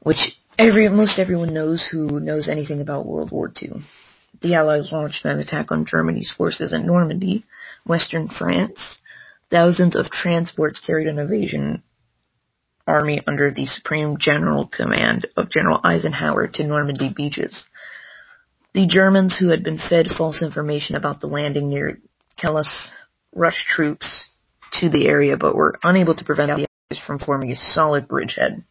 which 0.00 0.36
every 0.58 0.88
most 0.88 1.18
everyone 1.18 1.54
knows 1.54 1.86
who 1.90 2.20
knows 2.20 2.48
anything 2.48 2.80
about 2.80 3.06
World 3.06 3.30
War 3.30 3.52
II. 3.62 3.82
The 4.40 4.54
Allies 4.54 4.92
launched 4.92 5.24
an 5.24 5.38
attack 5.40 5.72
on 5.72 5.84
Germany's 5.84 6.30
forces 6.30 6.72
in 6.72 6.86
Normandy, 6.86 7.44
western 7.84 8.28
France. 8.28 8.98
Thousands 9.50 9.96
of 9.96 10.10
transports 10.10 10.80
carried 10.80 11.08
an 11.08 11.18
invasion 11.18 11.82
army 12.86 13.22
under 13.26 13.50
the 13.50 13.66
Supreme 13.66 14.16
General 14.18 14.66
Command 14.66 15.26
of 15.36 15.50
General 15.50 15.80
Eisenhower 15.84 16.48
to 16.48 16.64
Normandy 16.64 17.10
beaches. 17.14 17.66
The 18.74 18.86
Germans, 18.86 19.36
who 19.38 19.48
had 19.48 19.62
been 19.62 19.78
fed 19.78 20.08
false 20.08 20.42
information 20.42 20.96
about 20.96 21.20
the 21.20 21.26
landing 21.26 21.68
near 21.68 21.98
Calais, 22.38 22.92
rushed 23.34 23.66
troops 23.66 24.26
to 24.80 24.88
the 24.88 25.06
area 25.06 25.36
but 25.36 25.54
were 25.54 25.78
unable 25.82 26.14
to 26.14 26.24
prevent 26.24 26.48
the 26.48 26.66
Allies 26.90 27.04
from 27.06 27.18
forming 27.18 27.50
a 27.50 27.56
solid 27.56 28.08
bridgehead. 28.08 28.62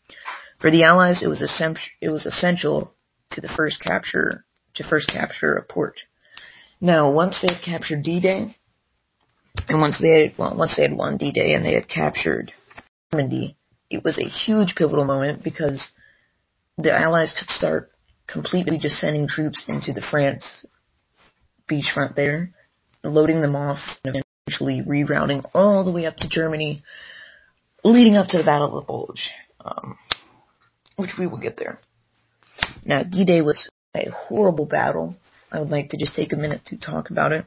For 0.60 0.72
the 0.72 0.84
Allies, 0.84 1.22
it 1.22 1.28
was, 1.28 1.42
it 2.02 2.10
was 2.10 2.26
essential 2.26 2.94
to 3.32 3.42
the 3.42 3.50
first 3.50 3.80
capture 3.80 4.46
to 4.78 4.84
first 4.84 5.10
capture 5.10 5.56
a 5.56 5.64
port. 5.64 6.02
Now, 6.80 7.12
once 7.12 7.42
they 7.42 7.54
had 7.54 7.64
captured 7.64 8.04
D-Day, 8.04 8.56
and 9.68 9.82
once 9.82 10.00
they 10.00 10.22
had 10.22 10.38
well, 10.38 10.56
once 10.56 10.76
they 10.76 10.84
had 10.84 10.96
won 10.96 11.18
D-Day 11.18 11.54
and 11.54 11.66
they 11.66 11.74
had 11.74 11.90
captured 11.90 12.54
Normandy, 13.12 13.58
it 13.90 14.04
was 14.04 14.18
a 14.20 14.30
huge 14.30 14.76
pivotal 14.76 15.06
moment 15.06 15.44
because 15.44 15.92
the 16.78 16.94
Allies 16.94 17.36
could 17.38 17.50
start 17.50 17.92
completely 18.28 18.78
just 18.78 19.00
sending 19.00 19.28
troops 19.28 19.66
into 19.68 19.94
the 19.94 20.02
France 20.02 20.66
beachfront 21.70 22.16
there, 22.16 22.52
loading 23.04 23.42
them 23.42 23.56
off, 23.56 23.80
and 24.06 24.22
eventually 24.48 24.82
rerouting 24.82 25.44
all 25.54 25.84
the 25.84 25.92
way 25.92 26.06
up 26.06 26.18
to 26.18 26.30
Germany, 26.30 26.84
leading 27.84 28.16
up 28.16 28.28
to 28.28 28.38
the 28.38 28.44
Battle 28.44 28.68
of 28.68 28.84
the 28.84 28.88
Bulge, 28.88 29.32
um, 29.64 29.98
which 30.98 31.12
we 31.18 31.26
will 31.26 31.40
get 31.40 31.58
there. 31.58 31.80
Now, 32.86 33.04
D-Day 33.04 33.42
was 33.42 33.70
a 33.96 34.10
horrible 34.12 34.66
battle. 34.66 35.16
I 35.52 35.60
would 35.60 35.70
like 35.70 35.90
to 35.90 35.98
just 35.98 36.16
take 36.16 36.34
a 36.34 36.38
minute 36.38 36.62
to 36.66 36.78
talk 36.78 37.10
about 37.10 37.32
it. 37.32 37.46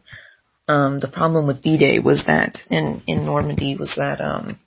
Um, 0.68 0.98
the 0.98 1.08
problem 1.08 1.46
with 1.46 1.62
D-Day 1.62 1.98
was 1.98 2.24
that 2.26 2.58
in 2.70 3.02
in 3.06 3.24
Normandy 3.24 3.76
was 3.76 3.92
that 3.96 4.20
um, 4.20 4.58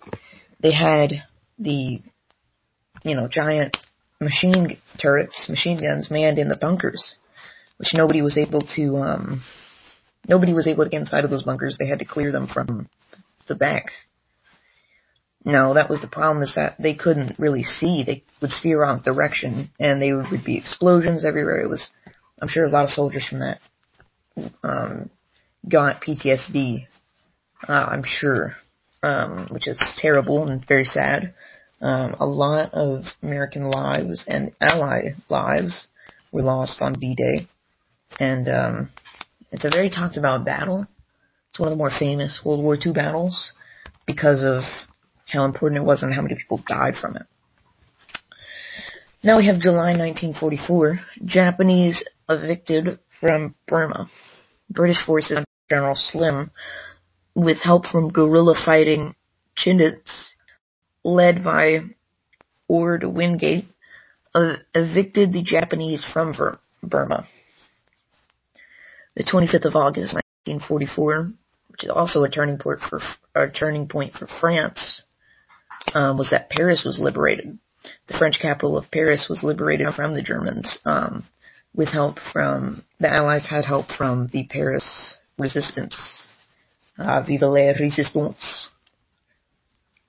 they 0.62 0.74
had 0.74 1.24
the 1.58 2.02
you 3.04 3.16
know 3.16 3.28
giant 3.30 3.78
machine 4.20 4.78
turrets, 5.02 5.50
machine 5.50 5.80
guns 5.80 6.10
manned 6.10 6.40
in 6.40 6.50
the 6.50 6.58
bunkers, 6.58 7.16
which 7.78 7.94
nobody 7.94 8.22
was 8.22 8.38
able 8.38 8.62
to, 8.76 8.98
um, 8.98 9.44
nobody 10.28 10.54
was 10.54 10.68
able 10.68 10.84
to 10.84 10.90
get 10.90 11.02
inside 11.02 11.24
of 11.24 11.30
those 11.30 11.44
bunkers. 11.44 11.78
They 11.78 11.88
had 11.88 12.00
to 12.00 12.06
clear 12.06 12.32
them 12.32 12.48
from 12.48 12.90
the 13.48 13.56
back. 13.56 13.92
No, 15.46 15.74
that 15.74 15.90
was 15.90 16.00
the 16.00 16.08
problem 16.08 16.42
is 16.42 16.56
that 16.56 16.76
they 16.80 16.96
couldn't 16.96 17.38
really 17.38 17.64
see. 17.64 18.04
They 18.04 18.24
would 18.42 18.52
see 18.52 18.74
wrong 18.74 19.02
direction 19.04 19.70
and 19.80 20.02
there 20.02 20.18
would 20.18 20.44
be 20.46 20.58
explosions 20.58 21.26
everywhere. 21.26 21.62
It 21.62 21.70
was, 21.70 21.92
I'm 22.42 22.48
sure 22.48 22.66
a 22.66 22.70
lot 22.70 22.86
of 22.86 22.92
soldiers 22.92 23.28
from 23.28 23.40
that, 23.40 23.60
um, 24.64 25.10
got 25.70 26.02
PTSD, 26.02 26.88
uh, 27.68 27.72
I'm 27.72 28.04
sure, 28.06 28.56
um, 29.02 29.48
which 29.52 29.68
is 29.68 29.82
terrible 29.98 30.48
and 30.48 30.66
very 30.66 30.86
sad. 30.86 31.34
Um, 31.82 32.16
a 32.20 32.26
lot 32.26 32.74
of 32.74 33.04
American 33.22 33.70
lives 33.70 34.24
and 34.28 34.54
Ally 34.62 35.10
lives 35.30 35.88
were 36.32 36.42
lost 36.42 36.82
on 36.82 36.94
D-Day, 36.94 37.48
and 38.20 38.48
um, 38.48 38.90
it's 39.52 39.66
a 39.66 39.70
very 39.70 39.90
talked 39.90 40.16
about 40.16 40.46
battle. 40.46 40.88
It's 41.50 41.60
one 41.60 41.68
of 41.68 41.74
the 41.74 41.78
more 41.78 41.92
famous 41.92 42.40
World 42.44 42.64
War 42.64 42.78
II 42.84 42.94
battles 42.94 43.52
because 44.08 44.44
of 44.44 44.64
how 45.34 45.46
important 45.46 45.82
it 45.82 45.86
was 45.86 46.04
and 46.04 46.14
how 46.14 46.22
many 46.22 46.36
people 46.36 46.64
died 46.68 46.94
from 46.96 47.16
it. 47.18 47.24
Now 49.24 49.38
we 49.38 49.48
have 49.48 49.60
July 49.60 49.96
1944. 49.98 51.00
Japanese 51.26 52.08
evicted 52.30 53.00
from 53.20 53.56
Burma. 53.68 54.10
British 54.70 55.04
forces 55.06 55.38
under 55.38 55.48
General 55.70 55.96
Slim, 55.96 56.52
with 57.34 57.58
help 57.58 57.86
from 57.86 58.12
guerrilla 58.12 58.56
fighting 58.66 59.16
Chindits, 59.58 60.32
led 61.04 61.44
by 61.44 61.80
Orde 62.68 63.04
Wingate, 63.04 63.66
uh, 64.36 64.56
evicted 64.74 65.32
the 65.32 65.44
Japanese 65.44 66.04
from 66.14 66.34
Burma. 66.82 67.28
The 69.16 69.24
25th 69.24 69.66
of 69.66 69.76
August, 69.76 70.16
1944, 70.46 71.32
which 71.70 71.84
is 71.84 71.90
also 71.90 72.24
a 72.24 72.30
turning 72.30 72.58
point 72.58 72.80
for 72.82 73.00
a 73.36 73.50
turning 73.50 73.88
point 73.88 74.14
for 74.14 74.28
France, 74.28 75.04
um, 75.94 76.18
was 76.18 76.30
that 76.32 76.50
Paris 76.50 76.84
was 76.86 77.00
liberated. 77.00 77.58
The 78.08 78.18
French 78.18 78.40
capital 78.42 78.78
of 78.78 78.92
Paris 78.92 79.28
was 79.30 79.44
liberated 79.44 79.88
from 79.94 80.14
the 80.14 80.22
Germans, 80.22 80.80
um, 80.86 81.26
with 81.76 81.90
help 81.90 82.18
from 82.32 82.84
the 83.00 83.12
Allies 83.12 83.48
had 83.50 83.66
help 83.66 83.88
from 83.98 84.30
the 84.32 84.48
Paris 84.48 85.16
resistance. 85.38 86.28
Uh, 86.98 87.24
vive 87.28 87.42
la 87.42 87.74
résistance 87.74 88.68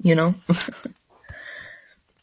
you 0.04 0.14
know? 0.14 0.34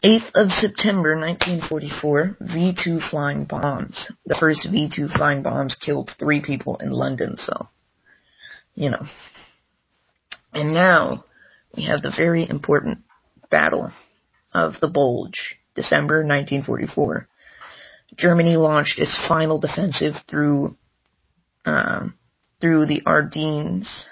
8th 0.03 0.31
of 0.33 0.51
September 0.51 1.15
1944, 1.15 2.37
V-2 2.39 3.09
flying 3.09 3.45
bombs. 3.45 4.11
The 4.25 4.37
first 4.39 4.67
V-2 4.71 5.15
flying 5.15 5.43
bombs 5.43 5.75
killed 5.75 6.11
three 6.17 6.41
people 6.41 6.77
in 6.77 6.89
London, 6.89 7.37
so, 7.37 7.67
you 8.73 8.89
know. 8.89 9.05
And 10.53 10.73
now, 10.73 11.25
we 11.75 11.83
have 11.85 12.01
the 12.01 12.13
very 12.15 12.49
important 12.49 12.99
Battle 13.52 13.91
of 14.54 14.75
the 14.81 14.87
Bulge, 14.87 15.58
December 15.75 16.25
1944. 16.25 17.27
Germany 18.15 18.56
launched 18.58 18.99
its 18.99 19.17
final 19.27 19.60
defensive 19.60 20.15
through, 20.27 20.75
um, 21.65 22.15
through 22.60 22.87
the 22.87 23.04
Ardennes 23.06 24.10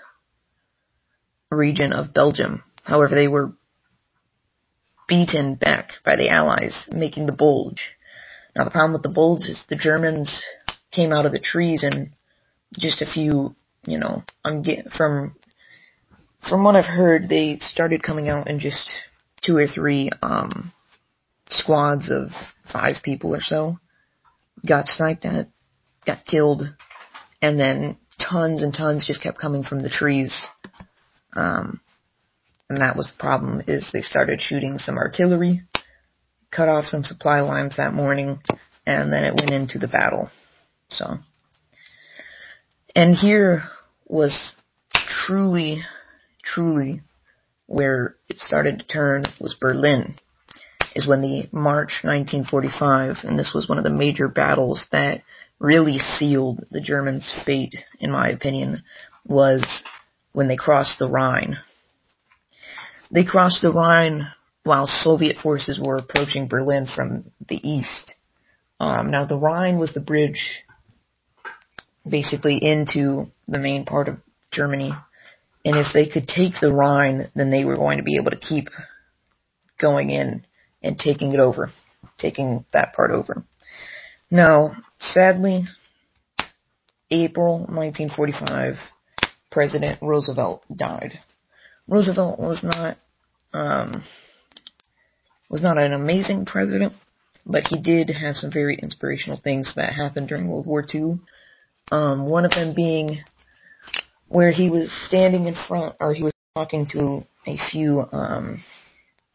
region 1.51 1.91
of 1.93 2.13
Belgium. 2.13 2.63
However, 2.83 3.15
they 3.15 3.27
were 3.27 3.53
beaten 5.07 5.55
back 5.55 5.93
by 6.05 6.15
the 6.15 6.29
Allies, 6.29 6.87
making 6.91 7.25
the 7.25 7.33
bulge. 7.33 7.95
Now 8.55 8.63
the 8.63 8.71
problem 8.71 8.93
with 8.93 9.03
the 9.03 9.09
bulge 9.09 9.45
is 9.45 9.63
the 9.69 9.75
Germans 9.75 10.43
came 10.91 11.11
out 11.11 11.25
of 11.25 11.31
the 11.31 11.39
trees 11.39 11.83
and 11.83 12.11
just 12.77 13.01
a 13.01 13.11
few, 13.11 13.55
you 13.85 13.97
know, 13.97 14.23
I'm 14.43 14.61
get 14.61 14.91
from 14.91 15.35
from 16.47 16.63
what 16.63 16.75
I've 16.75 16.85
heard, 16.85 17.27
they 17.27 17.57
started 17.59 18.01
coming 18.01 18.29
out 18.29 18.49
and 18.49 18.59
just 18.59 18.89
two 19.41 19.57
or 19.57 19.67
three 19.67 20.09
um, 20.21 20.71
squads 21.49 22.11
of 22.11 22.29
five 22.71 22.97
people 23.03 23.33
or 23.33 23.41
so. 23.41 23.77
Got 24.67 24.87
sniped 24.87 25.25
at, 25.25 25.47
got 26.05 26.25
killed, 26.25 26.63
and 27.41 27.59
then 27.59 27.97
tons 28.19 28.63
and 28.63 28.73
tons 28.73 29.05
just 29.07 29.23
kept 29.23 29.39
coming 29.39 29.63
from 29.63 29.79
the 29.81 29.89
trees. 29.89 30.45
Um, 31.33 31.79
and 32.69 32.81
that 32.81 32.95
was 32.95 33.07
the 33.07 33.17
problem, 33.17 33.63
is 33.67 33.89
they 33.91 34.01
started 34.01 34.41
shooting 34.41 34.77
some 34.77 34.97
artillery, 34.97 35.63
cut 36.51 36.69
off 36.69 36.85
some 36.85 37.03
supply 37.03 37.39
lines 37.41 37.77
that 37.77 37.93
morning, 37.93 38.39
and 38.85 39.11
then 39.11 39.23
it 39.23 39.35
went 39.35 39.51
into 39.51 39.79
the 39.79 39.87
battle. 39.87 40.29
So, 40.89 41.17
and 42.95 43.15
here 43.15 43.63
was 44.05 44.55
truly, 44.93 45.83
truly 46.43 47.01
where 47.69 48.15
it 48.27 48.39
started 48.39 48.79
to 48.79 48.87
turn 48.87 49.23
was 49.39 49.53
Berlin 49.53 50.15
is 50.95 51.07
when 51.07 51.21
the 51.21 51.47
March 51.51 52.01
1945, 52.03 53.17
and 53.23 53.37
this 53.37 53.53
was 53.53 53.69
one 53.69 53.77
of 53.77 53.83
the 53.83 53.91
major 53.91 54.27
battles 54.27 54.87
that 54.91 55.21
really 55.59 55.99
sealed 55.99 56.65
the 56.71 56.81
Germans' 56.81 57.31
fate, 57.45 57.75
in 57.99 58.09
my 58.09 58.29
opinion, 58.29 58.81
was 59.23 59.83
when 60.31 60.47
they 60.47 60.55
crossed 60.55 60.97
the 60.97 61.07
Rhine. 61.07 61.59
They 63.11 63.23
crossed 63.23 63.61
the 63.61 63.71
Rhine 63.71 64.31
while 64.63 64.87
Soviet 64.87 65.37
forces 65.37 65.79
were 65.79 65.97
approaching 65.97 66.47
Berlin 66.47 66.87
from 66.87 67.25
the 67.47 67.59
east. 67.69 68.15
Um, 68.79 69.11
now 69.11 69.25
the 69.25 69.37
Rhine 69.37 69.77
was 69.77 69.93
the 69.93 69.99
bridge 69.99 70.63
basically 72.07 72.57
into 72.57 73.29
the 73.47 73.59
main 73.59 73.85
part 73.85 74.07
of 74.07 74.17
Germany. 74.49 74.91
And 75.65 75.77
if 75.77 75.87
they 75.93 76.07
could 76.07 76.27
take 76.27 76.53
the 76.61 76.71
Rhine, 76.71 77.29
then 77.35 77.51
they 77.51 77.65
were 77.65 77.75
going 77.75 77.97
to 77.97 78.03
be 78.03 78.17
able 78.17 78.31
to 78.31 78.37
keep 78.37 78.69
going 79.79 80.09
in 80.09 80.45
and 80.81 80.97
taking 80.97 81.33
it 81.33 81.39
over, 81.39 81.71
taking 82.17 82.65
that 82.71 82.93
part 82.93 83.11
over. 83.11 83.43
Now, 84.31 84.71
sadly, 84.99 85.63
April 87.11 87.59
1945, 87.59 88.75
President 89.51 89.99
Roosevelt 90.01 90.63
died. 90.73 91.19
Roosevelt 91.87 92.39
was 92.39 92.63
not, 92.63 92.97
um, 93.51 94.03
was 95.49 95.63
not 95.63 95.79
an 95.79 95.91
amazing 95.93 96.45
president, 96.45 96.93
but 97.45 97.67
he 97.67 97.81
did 97.81 98.09
have 98.09 98.35
some 98.35 98.51
very 98.51 98.77
inspirational 98.81 99.39
things 99.43 99.73
that 99.75 99.93
happened 99.93 100.27
during 100.27 100.47
World 100.47 100.67
War 100.67 100.85
II. 100.93 101.19
Um, 101.91 102.27
one 102.27 102.45
of 102.45 102.51
them 102.51 102.75
being 102.75 103.23
where 104.29 104.51
he 104.51 104.69
was 104.69 104.91
standing 105.07 105.47
in 105.47 105.55
front, 105.67 105.95
or 105.99 106.13
he 106.13 106.23
was 106.23 106.33
talking 106.55 106.87
to 106.93 107.25
a 107.45 107.57
few, 107.57 108.05
um, 108.11 108.63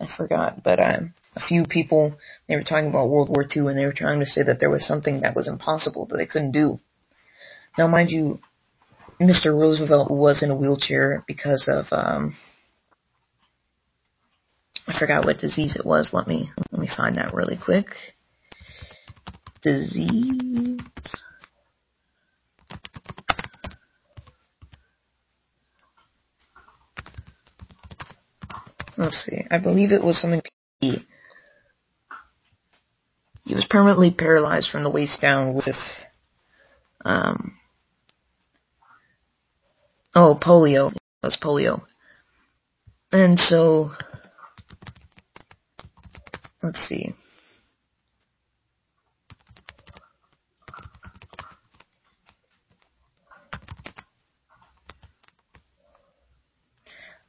I 0.00 0.06
forgot, 0.16 0.62
but 0.62 0.80
um, 0.80 1.14
a 1.36 1.40
few 1.40 1.64
people. 1.64 2.16
They 2.48 2.56
were 2.56 2.62
talking 2.62 2.88
about 2.88 3.08
World 3.08 3.28
War 3.28 3.44
II, 3.44 3.68
and 3.68 3.78
they 3.78 3.86
were 3.86 3.92
trying 3.92 4.20
to 4.20 4.26
say 4.26 4.42
that 4.44 4.58
there 4.60 4.70
was 4.70 4.86
something 4.86 5.20
that 5.20 5.36
was 5.36 5.48
impossible 5.48 6.06
that 6.06 6.16
they 6.16 6.26
couldn't 6.26 6.52
do. 6.52 6.78
Now, 7.76 7.88
mind 7.88 8.10
you, 8.10 8.38
Mr. 9.20 9.46
Roosevelt 9.46 10.10
was 10.10 10.42
in 10.42 10.50
a 10.50 10.56
wheelchair 10.56 11.24
because 11.26 11.68
of 11.68 11.86
um, 11.90 12.36
I 14.86 14.98
forgot 14.98 15.24
what 15.24 15.38
disease 15.38 15.76
it 15.76 15.86
was. 15.86 16.10
Let 16.12 16.26
me 16.26 16.50
let 16.70 16.80
me 16.80 16.88
find 16.94 17.16
that 17.16 17.34
really 17.34 17.56
quick. 17.56 17.86
Disease. 19.62 20.80
Let's 29.04 29.24
see. 29.24 29.44
I 29.50 29.58
believe 29.58 29.92
it 29.92 30.02
was 30.02 30.20
something. 30.20 30.42
He 30.80 31.04
was 33.48 33.66
permanently 33.68 34.10
paralyzed 34.10 34.70
from 34.70 34.82
the 34.82 34.90
waist 34.90 35.20
down 35.20 35.54
with 35.54 35.76
um. 37.04 37.58
Oh, 40.14 40.38
polio. 40.40 40.92
It 40.92 40.98
was 41.22 41.36
polio. 41.42 41.82
And 43.12 43.38
so 43.38 43.90
Let's 46.64 46.78
see. 46.78 47.14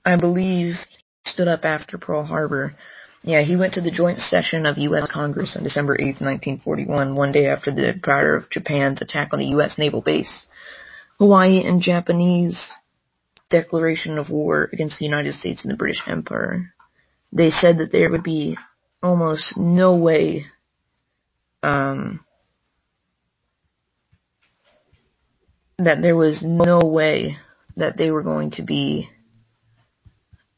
I 0.06 0.16
believe 0.16 0.76
stood 1.36 1.48
up 1.50 1.66
after 1.66 1.98
Pearl 1.98 2.24
Harbor. 2.24 2.76
Yeah, 3.22 3.42
he 3.42 3.58
went 3.58 3.74
to 3.74 3.82
the 3.82 3.92
joint 3.92 4.20
session 4.20 4.66
of 4.66 4.78
U.S. 4.78 5.12
Congress 5.12 5.58
on 5.58 5.64
December 5.64 5.96
8, 6.00 6.22
1941, 6.22 7.16
one 7.16 7.32
day 7.34 7.48
after 7.48 7.72
the 7.72 8.00
prior 8.02 8.36
of 8.36 8.50
Japan's 8.50 9.02
attack 9.02 9.30
on 9.34 9.40
the 9.40 9.48
U.S. 9.48 9.78
naval 9.78 10.02
base. 10.02 10.48
Hawaii 11.20 11.62
and 11.66 11.82
Japanese 11.82 12.72
declaration 13.50 14.18
of 14.18 14.30
war 14.30 14.70
against 14.72 14.98
the 14.98 15.06
United 15.06 15.34
States 15.34 15.64
and 15.64 15.72
the 15.72 15.78
British 15.78 16.02
Empire. 16.08 16.74
They 17.34 17.50
said 17.50 17.80
that 17.80 17.92
there 17.92 18.10
would 18.10 18.24
be 18.24 18.58
almost 19.04 19.58
no 19.58 19.98
way 19.98 20.46
um, 21.64 22.24
that 25.80 26.02
there 26.02 26.16
was 26.16 26.44
no 26.46 26.80
way 26.80 27.38
that 27.76 27.98
they 27.98 28.10
were 28.10 28.24
going 28.24 28.52
to 28.52 28.64
be 28.64 29.10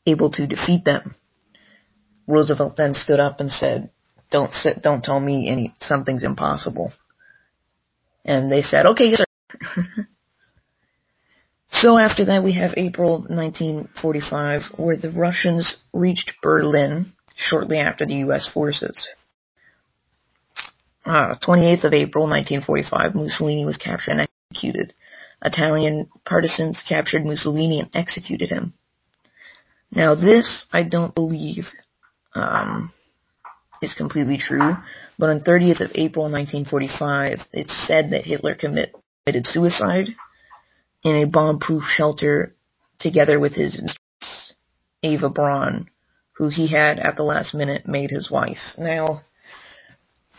able 0.08 0.32
to 0.32 0.48
defeat 0.48 0.84
them. 0.86 1.16
Roosevelt 2.26 2.76
then 2.76 2.94
stood 2.94 3.20
up 3.20 3.40
and 3.40 3.52
said, 3.52 3.90
"Don't 4.32 4.54
sit, 4.54 4.82
don't 4.82 5.04
tell 5.04 5.20
me 5.20 5.50
any 5.50 5.74
something's 5.80 6.24
impossible." 6.24 6.92
And 8.26 8.52
they 8.52 8.62
said, 8.62 8.86
"Okay, 8.88 9.10
yes, 9.10 9.24
sir." 9.24 9.86
so 11.72 11.98
after 11.98 12.26
that, 12.26 12.44
we 12.44 12.54
have 12.54 12.74
April 12.76 13.20
1945, 13.20 14.64
where 14.78 14.98
the 14.98 15.12
Russians 15.12 15.76
reached 15.94 16.34
Berlin 16.42 17.14
shortly 17.36 17.78
after 17.78 18.06
the 18.06 18.16
U.S. 18.26 18.48
forces. 18.52 19.08
Uh, 21.06 21.36
28th 21.36 21.86
of 21.86 21.94
April 21.94 22.28
1945, 22.28 23.16
Mussolini 23.16 23.66
was 23.66 23.78
captured 23.78 24.12
and 24.12 24.28
executed. 24.52 24.94
Italian 25.42 26.10
partisans 26.26 26.84
captured 26.88 27.26
Mussolini 27.26 27.80
and 27.80 27.90
executed 27.94 28.50
him. 28.50 28.74
Now 29.92 30.16
this, 30.16 30.66
I 30.72 30.84
don't 30.84 31.16
believe, 31.16 31.66
um, 32.36 32.92
is 33.82 33.94
completely 33.94 34.38
true, 34.38 34.76
but 35.18 35.30
on 35.30 35.42
30th 35.42 35.82
of 35.82 35.92
April 35.96 36.26
1945, 36.32 37.40
it's 37.54 37.88
said 37.88 38.12
that 38.12 38.26
Hitler 38.26 38.56
committed 38.56 39.46
suicide 39.46 40.08
in 41.04 41.16
a 41.16 41.28
bomb-proof 41.28 41.84
shelter 41.84 42.56
together 43.00 43.40
with 43.40 43.54
his 43.54 43.74
mistress, 43.80 44.54
Eva 45.02 45.30
Braun, 45.30 45.90
who 46.34 46.50
he 46.50 46.68
had 46.68 47.00
at 47.00 47.16
the 47.16 47.24
last 47.24 47.54
minute 47.54 47.88
made 47.88 48.10
his 48.10 48.32
wife. 48.32 48.58
Now, 48.78 49.22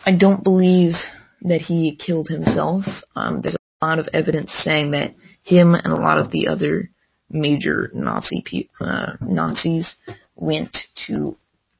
I 0.05 0.15
don't 0.15 0.43
believe 0.43 0.93
that 1.41 1.61
he 1.61 1.95
killed 1.95 2.27
himself. 2.27 2.83
Um, 3.15 3.41
there's 3.41 3.55
a 3.81 3.85
lot 3.85 3.99
of 3.99 4.09
evidence 4.13 4.53
saying 4.53 4.91
that 4.91 5.15
him 5.43 5.73
and 5.75 5.93
a 5.93 5.95
lot 5.95 6.17
of 6.19 6.31
the 6.31 6.47
other 6.49 6.89
major 7.29 7.91
Nazi 7.93 8.69
uh, 8.79 9.13
Nazis 9.21 9.95
went 10.35 10.77
to 11.07 11.37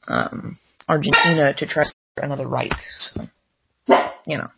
um, 0.08 0.58
Argentina 0.88 1.54
to 1.56 1.66
try 1.66 1.84
another 2.18 2.48
Reich. 2.48 2.74
So, 2.98 3.28
you 4.26 4.38
know. 4.38 4.50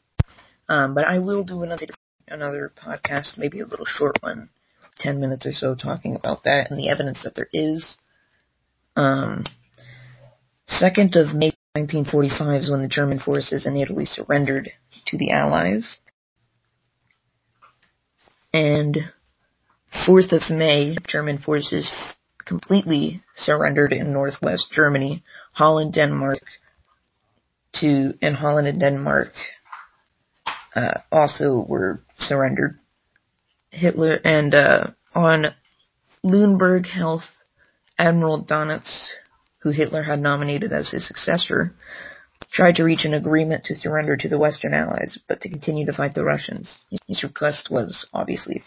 Um, 0.69 0.93
but 0.93 1.05
I 1.05 1.19
will 1.19 1.43
do 1.43 1.63
another 1.63 1.87
another 2.27 2.71
podcast, 2.81 3.37
maybe 3.37 3.59
a 3.59 3.65
little 3.65 3.85
short 3.85 4.17
one, 4.21 4.49
ten 4.97 5.19
minutes 5.19 5.45
or 5.45 5.51
so, 5.51 5.75
talking 5.75 6.15
about 6.15 6.43
that 6.45 6.69
and 6.69 6.79
the 6.79 6.89
evidence 6.89 7.23
that 7.23 7.35
there 7.35 7.49
is. 7.51 7.97
Um, 8.95 9.43
2nd 10.67 11.15
of 11.15 11.35
May 11.35 11.51
1945 11.73 12.61
is 12.61 12.71
when 12.71 12.81
the 12.81 12.87
German 12.87 13.19
forces 13.19 13.65
in 13.65 13.75
Italy 13.75 14.05
surrendered 14.05 14.71
to 15.07 15.17
the 15.17 15.31
Allies. 15.31 15.99
And 18.53 18.97
4th 19.93 20.31
of 20.31 20.49
May, 20.49 20.95
German 21.07 21.37
forces 21.37 21.91
completely 22.45 23.23
surrendered 23.35 23.93
in 23.93 24.13
northwest 24.13 24.71
Germany, 24.71 25.23
Holland, 25.53 25.93
Denmark, 25.93 26.41
to, 27.75 28.13
and 28.21 28.35
Holland 28.35 28.67
and 28.67 28.79
Denmark, 28.79 29.33
uh, 30.75 31.01
also 31.11 31.65
were 31.67 32.01
surrendered. 32.19 32.79
Hitler, 33.69 34.19
and, 34.23 34.53
uh, 34.53 34.87
on 35.13 35.53
Lüneburg 36.23 36.85
Heath, 36.85 37.29
Admiral 37.97 38.43
Donitz, 38.43 39.09
who 39.59 39.71
Hitler 39.71 40.03
had 40.03 40.19
nominated 40.19 40.71
as 40.71 40.91
his 40.91 41.07
successor, 41.07 41.73
tried 42.51 42.75
to 42.75 42.83
reach 42.83 43.05
an 43.05 43.13
agreement 43.13 43.63
to 43.65 43.75
surrender 43.75 44.17
to 44.17 44.27
the 44.27 44.37
Western 44.37 44.73
Allies, 44.73 45.17
but 45.27 45.41
to 45.41 45.49
continue 45.49 45.85
to 45.85 45.93
fight 45.93 46.13
the 46.13 46.23
Russians. 46.23 46.83
His 47.07 47.23
request 47.23 47.69
was 47.71 48.07
obviously 48.13 48.61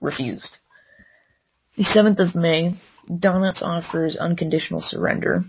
refused. 0.00 0.58
The 1.76 1.84
7th 1.84 2.18
of 2.18 2.34
May, 2.34 2.74
Donitz 3.08 3.62
offers 3.62 4.16
unconditional 4.16 4.80
surrender. 4.80 5.44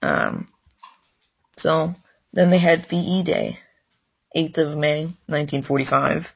Um, 0.00 0.48
so, 1.56 1.94
then 2.32 2.50
they 2.50 2.60
had 2.60 2.86
VE 2.88 3.24
Day, 3.24 3.58
8th 4.36 4.58
of 4.58 4.78
May, 4.78 5.04
1945, 5.26 6.26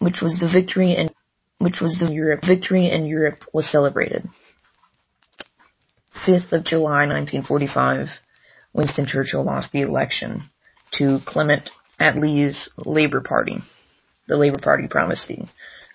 which 0.00 0.20
was 0.20 0.38
the 0.38 0.50
victory 0.52 0.94
and 0.96 1.10
which 1.58 1.80
was 1.80 1.96
the 2.00 2.12
Europe 2.12 2.40
victory 2.46 2.90
in 2.90 3.06
Europe 3.06 3.44
was 3.52 3.70
celebrated. 3.70 4.28
5th 6.26 6.52
of 6.52 6.64
July 6.64 7.06
1945, 7.06 8.08
Winston 8.72 9.06
Churchill 9.06 9.44
lost 9.44 9.72
the 9.72 9.82
election 9.82 10.44
to 10.92 11.20
Clement 11.26 11.70
Attlee's 12.00 12.70
Labour 12.84 13.20
Party. 13.20 13.58
The 14.28 14.36
Labour 14.36 14.58
Party 14.58 14.88
promised 14.88 15.30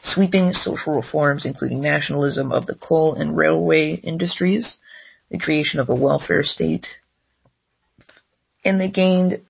sweeping 0.01 0.53
social 0.53 0.95
reforms 0.95 1.45
including 1.45 1.81
nationalism 1.81 2.51
of 2.51 2.65
the 2.65 2.75
coal 2.75 3.15
and 3.15 3.35
railway 3.35 3.93
industries, 3.95 4.77
the 5.29 5.39
creation 5.39 5.79
of 5.79 5.89
a 5.89 5.95
welfare 5.95 6.43
state, 6.43 6.87
and 8.63 8.79
they 8.79 8.89
gained 8.89 9.41